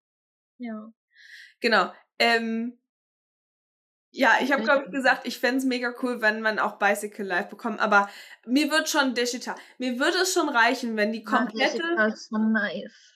[0.57, 0.91] Ja.
[1.61, 1.93] Genau.
[2.19, 2.77] Ähm,
[4.11, 7.47] ja, ich habe, glaube ich, gesagt, ich fänd's mega cool, wenn man auch Bicycle live
[7.47, 7.79] bekommt.
[7.79, 8.09] Aber
[8.45, 11.81] mir wird schon Deshita, mir würde es schon reichen, wenn die komplette.
[11.95, 13.13] Das ist so nice.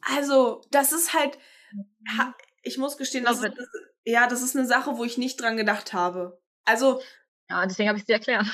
[0.00, 1.38] Also, das ist halt.
[2.16, 3.68] Ha, ich muss gestehen, das ist, das,
[4.04, 6.40] ja, das ist eine Sache, wo ich nicht dran gedacht habe.
[6.64, 7.02] Also,
[7.50, 8.46] Ja, deswegen habe ich es dir erklärt.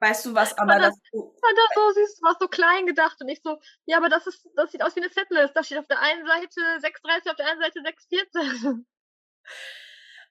[0.00, 0.94] weißt du was, aber das.
[1.10, 4.46] Fand das so süß, warst so klein gedacht und ich so, ja, aber das ist,
[4.56, 5.54] das sieht aus wie eine Setlist.
[5.54, 8.84] Da steht auf der einen Seite 6,30, auf der anderen Seite 6,14.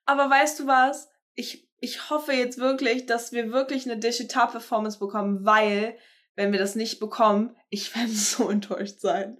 [0.06, 1.10] Aber weißt du was?
[1.36, 5.98] Ich, ich hoffe jetzt wirklich, dass wir wirklich eine Digital-Performance bekommen, weil,
[6.36, 9.38] wenn wir das nicht bekommen, ich werde so enttäuscht sein.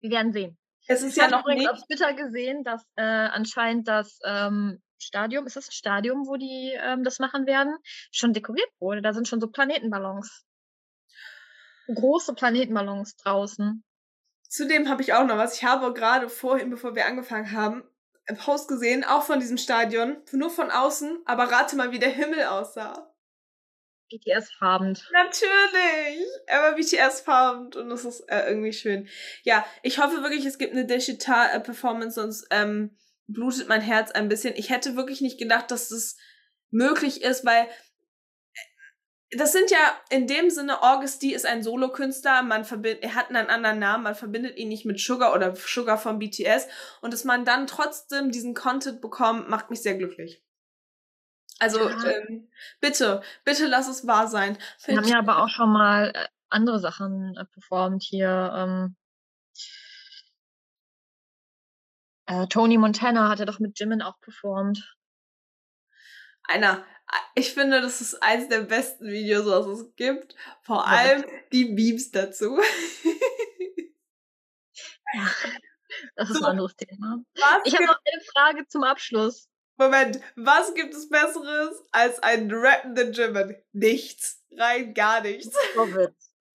[0.00, 0.58] Wir werden sehen.
[0.88, 4.80] Es ist Ich ja habe noch übrigens auf Twitter gesehen, dass äh, anscheinend das ähm,
[4.98, 7.76] Stadium, ist das das Stadium, wo die ähm, das machen werden,
[8.12, 9.02] schon dekoriert wurde.
[9.02, 10.44] Da sind schon so Planetenballons.
[11.88, 13.84] Große Planetenballons draußen.
[14.48, 15.56] Zudem habe ich auch noch was.
[15.56, 17.84] Ich habe gerade vorhin, bevor wir angefangen haben,
[18.26, 22.10] einen Post gesehen, auch von diesem Stadion, nur von außen, aber rate mal, wie der
[22.10, 23.12] Himmel aussah.
[24.10, 25.08] BTS-farbend.
[25.12, 26.26] Natürlich!
[26.46, 29.08] Er war BTS-farbend und das ist äh, irgendwie schön.
[29.42, 32.96] Ja, ich hoffe wirklich, es gibt eine Digital-Performance, sonst ähm,
[33.26, 34.54] blutet mein Herz ein bisschen.
[34.56, 36.16] Ich hätte wirklich nicht gedacht, dass das
[36.70, 39.78] möglich ist, weil äh, das sind ja
[40.10, 44.04] in dem Sinne, August D ist ein Solokünstler, man verbindet, er hat einen anderen Namen,
[44.04, 46.68] man verbindet ihn nicht mit Sugar oder Sugar von BTS
[47.00, 50.45] und dass man dann trotzdem diesen Content bekommt, macht mich sehr glücklich.
[51.58, 52.04] Also Ja.
[52.04, 52.48] ähm,
[52.80, 54.58] bitte, bitte lass es wahr sein.
[54.84, 58.52] Wir haben ja aber auch schon mal äh, andere Sachen äh, performt hier.
[58.54, 58.96] Ähm,
[62.26, 64.96] äh, Tony Montana hat ja doch mit Jimin auch performt.
[66.48, 66.84] einer,
[67.34, 70.34] ich finde, das ist eins der besten Videos, was es gibt.
[70.62, 70.84] Vor Ja.
[70.84, 72.60] allem die Memes dazu.
[76.14, 76.44] Das ist So.
[76.44, 77.18] ein anderes Thema.
[77.34, 79.48] Was Ich habe noch eine Frage zum Abschluss.
[79.78, 83.56] Moment, was gibt es Besseres als einen rappenden Jimin?
[83.72, 84.42] Nichts.
[84.56, 85.54] Rein gar nichts.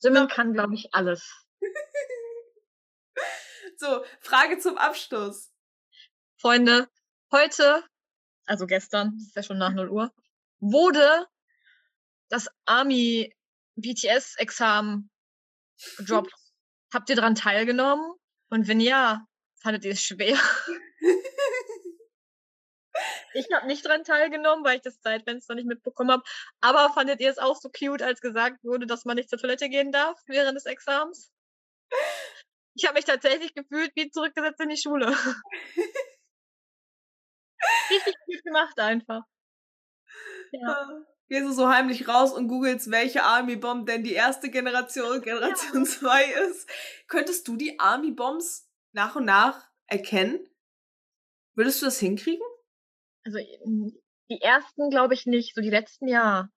[0.02, 1.32] Jimin kann, glaube ich, alles.
[3.78, 5.52] So, Frage zum Abschluss.
[6.40, 6.88] Freunde,
[7.32, 7.84] heute,
[8.46, 10.14] also gestern, das ist ja schon nach 0 Uhr,
[10.60, 11.26] wurde
[12.30, 13.36] das Army
[13.76, 15.10] BTS Examen
[15.98, 16.32] gedroppt.
[16.94, 18.14] Habt ihr daran teilgenommen?
[18.50, 19.26] Und wenn ja,
[19.60, 20.38] fandet ihr es schwer?
[23.34, 26.24] ich habe nicht daran teilgenommen, weil ich das Zeitfenster nicht mitbekommen habe.
[26.60, 29.70] Aber fandet ihr es auch so cute, als gesagt wurde, dass man nicht zur Toilette
[29.70, 31.32] gehen darf während des Examens?
[32.74, 35.08] Ich habe mich tatsächlich gefühlt wie zurückgesetzt in die Schule.
[37.90, 39.24] Richtig gut gemacht einfach.
[40.52, 41.04] Ja.
[41.28, 45.86] Gehst du so heimlich raus und googelst, welche Army Bomb denn die erste Generation, Generation
[45.86, 46.70] 2 ist.
[47.08, 50.46] Könntest du die Army Bombs nach und nach erkennen?
[51.56, 52.46] Würdest du das hinkriegen?
[53.24, 53.90] Also mm,
[54.30, 56.50] die ersten glaube ich nicht, so die letzten ja.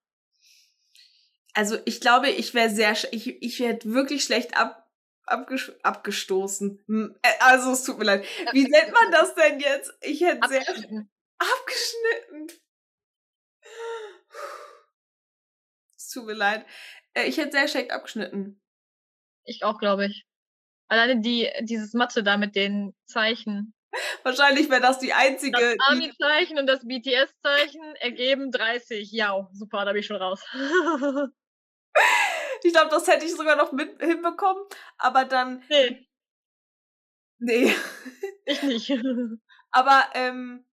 [1.54, 4.88] Also ich glaube, ich wäre sehr, ich, ich wäre wirklich schlecht ab,
[5.26, 6.82] abges abgestoßen.
[6.86, 8.26] Hm, äh, Also es tut mir leid.
[8.52, 9.92] Wie nennt man das denn jetzt?
[10.00, 11.10] Ich hätte sehr Abgeschnitten.
[11.38, 12.48] abgeschnitten.
[15.96, 16.66] Es tut mir leid.
[17.14, 18.60] Äh, Ich hätte sehr schlecht abgeschnitten.
[19.44, 20.26] Ich auch, glaube ich.
[20.88, 23.73] Alleine die, dieses Mathe da mit den Zeichen.
[24.22, 25.58] Wahrscheinlich wäre das die Das einzige.
[25.58, 29.10] Die, Army-Zeichen und das BTS-Zeichen ergeben 30.
[29.12, 30.42] Ja, super, da bin ich schon raus.
[32.62, 34.62] ich glaube, das hätte ich sogar noch mit hinbekommen.
[34.98, 35.62] Aber dann.
[35.68, 36.06] nee,
[37.38, 37.74] Nee.
[38.46, 38.90] ich nicht.
[39.70, 40.64] Aber, ähm,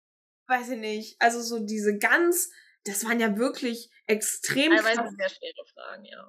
[0.47, 1.15] weiß ich nicht.
[1.19, 2.51] Also so diese ganz.
[2.85, 6.27] Das waren ja wirklich extrem Teilweise sehr schwere Fragen, ja.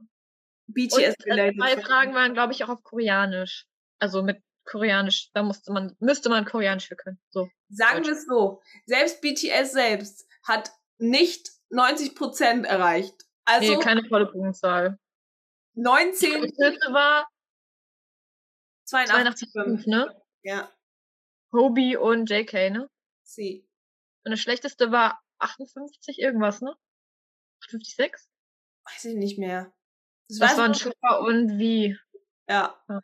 [0.66, 1.54] BTS-related.
[1.54, 3.66] äh, zwei Fragen waren, glaube ich, auch auf Koreanisch.
[3.98, 7.20] Also mit Koreanisch, da musste man, müsste man Koreanisch für können.
[7.30, 7.48] So.
[7.68, 8.62] Sagen wir es so.
[8.86, 13.14] Selbst BTS selbst hat nicht 90% erreicht.
[13.44, 14.98] Also nee, keine volle Punktzahl.
[15.74, 17.28] 19, Das höchste war
[18.84, 20.22] 82, 82,5, ne?
[20.42, 20.70] Ja,
[21.52, 22.88] Hobie und JK, ne?
[23.22, 23.66] sie.
[24.24, 26.74] Und das schlechteste war 58 irgendwas, ne?
[27.62, 28.12] 56?
[28.84, 29.72] Weiß ich nicht mehr.
[30.28, 30.74] Das, Das waren.
[30.74, 31.98] Sugar und wie.
[32.48, 32.80] Ja.
[32.88, 33.00] Ja.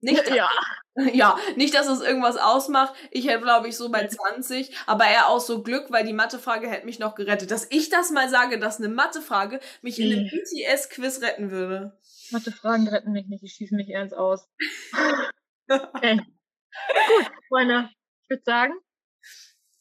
[0.00, 0.50] Nicht, Ja.
[1.12, 2.94] ja, nicht, dass es irgendwas ausmacht.
[3.10, 6.68] Ich hätte, glaube ich, so bei 20, aber eher auch so Glück, weil die Mathefrage
[6.70, 7.50] hätte mich noch gerettet.
[7.50, 10.30] Dass ich das mal sage, dass eine Mathefrage mich in einem Nee.
[10.30, 11.98] BTS-Quiz retten würde.
[12.30, 14.48] Mathe-Fragen retten mich nicht, die schießen mich ernst aus.
[15.68, 16.16] Okay.
[16.18, 17.90] Gut, Freunde.
[18.22, 18.72] Ich würde sagen,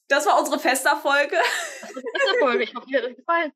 [0.10, 1.36] Das war unsere Fester-Folge.
[1.82, 2.64] das ist die Folge.
[2.64, 3.52] Ich hoffe, dir hat euch gefallen.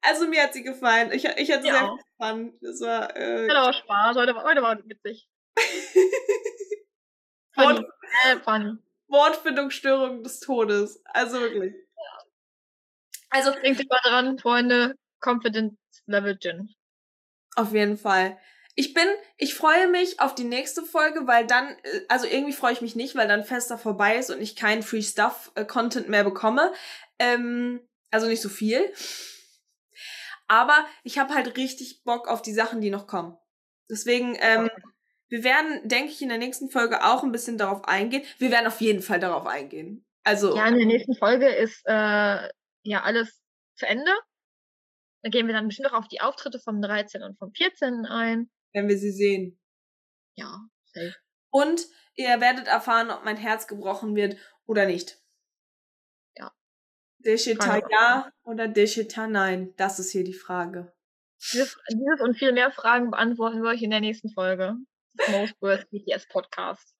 [0.00, 1.10] Also mir hat sie gefallen.
[1.12, 1.96] Ich, ich hatte Mir sehr auch.
[1.96, 2.58] viel Fun.
[2.60, 4.16] Das war äh, Hat aber Spaß.
[4.16, 5.28] Heute war, heute war witzig.
[7.56, 7.86] Wort, Funny.
[8.26, 8.78] Äh, funny.
[9.08, 11.00] Wortfindungsstörung des Todes.
[11.04, 11.74] Also wirklich.
[13.30, 14.94] Also Denkt immer dran, Freunde.
[15.20, 15.76] Confidence
[16.06, 16.72] Level Gin.
[17.56, 18.38] auf jeden Fall.
[18.76, 22.72] Ich bin, ich freue mich auf die nächste Folge, weil dann, äh, also irgendwie freue
[22.72, 26.08] ich mich nicht, weil dann Fester vorbei ist und ich keinen Free Stuff äh, Content
[26.08, 26.72] mehr bekomme.
[27.18, 27.80] Ähm,
[28.12, 28.92] also nicht so viel.
[30.48, 33.36] Aber ich habe halt richtig Bock auf die Sachen, die noch kommen.
[33.90, 34.70] Deswegen, ähm,
[35.28, 38.24] wir werden, denke ich, in der nächsten Folge auch ein bisschen darauf eingehen.
[38.38, 40.06] Wir werden auf jeden Fall darauf eingehen.
[40.24, 41.92] Also, Ja, in der nächsten Folge ist äh,
[42.82, 43.42] ja alles
[43.76, 44.10] zu Ende.
[45.22, 47.22] Da gehen wir dann bestimmt noch auf die Auftritte vom 13.
[47.22, 48.06] und vom 14.
[48.06, 48.50] ein.
[48.72, 49.58] wenn wir sie sehen.
[50.36, 51.14] Ja, safe.
[51.50, 51.80] Und
[52.14, 54.36] ihr werdet erfahren, ob mein Herz gebrochen wird
[54.66, 55.18] oder nicht.
[57.24, 57.86] Frage.
[57.90, 59.74] ja oder Deshita nein?
[59.76, 60.92] Das ist hier die Frage.
[61.52, 64.74] Dieses, dieses und viel mehr Fragen beantworten wir euch in der nächsten Folge.
[65.14, 66.94] des Most Worst BTS Podcast.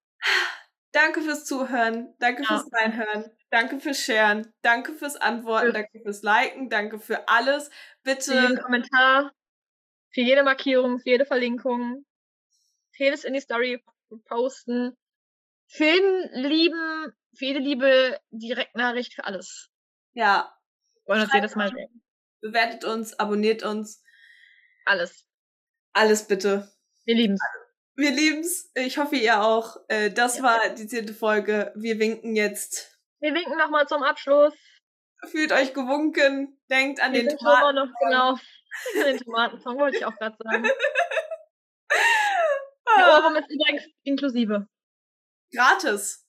[0.93, 2.15] Danke fürs Zuhören.
[2.19, 2.49] Danke Ja.
[2.49, 3.31] fürs Reinhören.
[3.51, 4.53] Danke fürs Sharen.
[4.63, 5.67] Danke fürs Antworten.
[5.69, 6.69] Für- Danke fürs Liken.
[6.69, 7.71] Danke für alles.
[8.05, 8.63] Für jeden Bitte.
[8.63, 9.33] Kommentar,
[10.13, 12.05] für jede Markierung, für jede Verlinkung,
[12.93, 13.83] für jedes in die Story
[14.27, 14.97] posten,
[15.69, 19.69] für jeden lieben, für jede liebe Direktnachricht, für alles.
[20.19, 20.53] Ja.
[21.07, 22.03] Wollen uns jedes Mal sehen.
[22.41, 24.03] Bewertet uns, abonniert uns.
[24.85, 25.25] Alles.
[25.93, 26.73] Alles bitte.
[27.05, 27.41] Wir lieben's.
[27.95, 28.71] Wir lieben's.
[28.75, 29.77] Ich hoffe, ihr auch.
[29.89, 31.73] Äh, Das war die zehnte Folge.
[31.77, 32.99] Wir winken jetzt.
[33.21, 34.55] Wir winken nochmal zum Abschluss.
[35.27, 36.61] Fühlt euch gewunken.
[36.69, 37.77] Denkt an Wir den Tomaten.
[37.77, 38.31] noch, genau.
[38.33, 40.63] An den Tomatensong wollte ich auch gerade sagen.
[42.97, 44.67] Der Ah, Ohrwurm ist übrigens inklusive.
[45.55, 46.27] Gratis.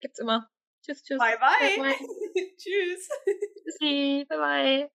[0.00, 0.48] Gibt's immer.
[0.84, 1.18] Tschüss, tschüss.
[1.18, 1.76] Bye, bye.
[1.78, 2.06] Bye, bye.
[2.58, 3.08] Tschüss.
[3.64, 4.24] Tschüssi.
[4.28, 4.94] Bye, bye.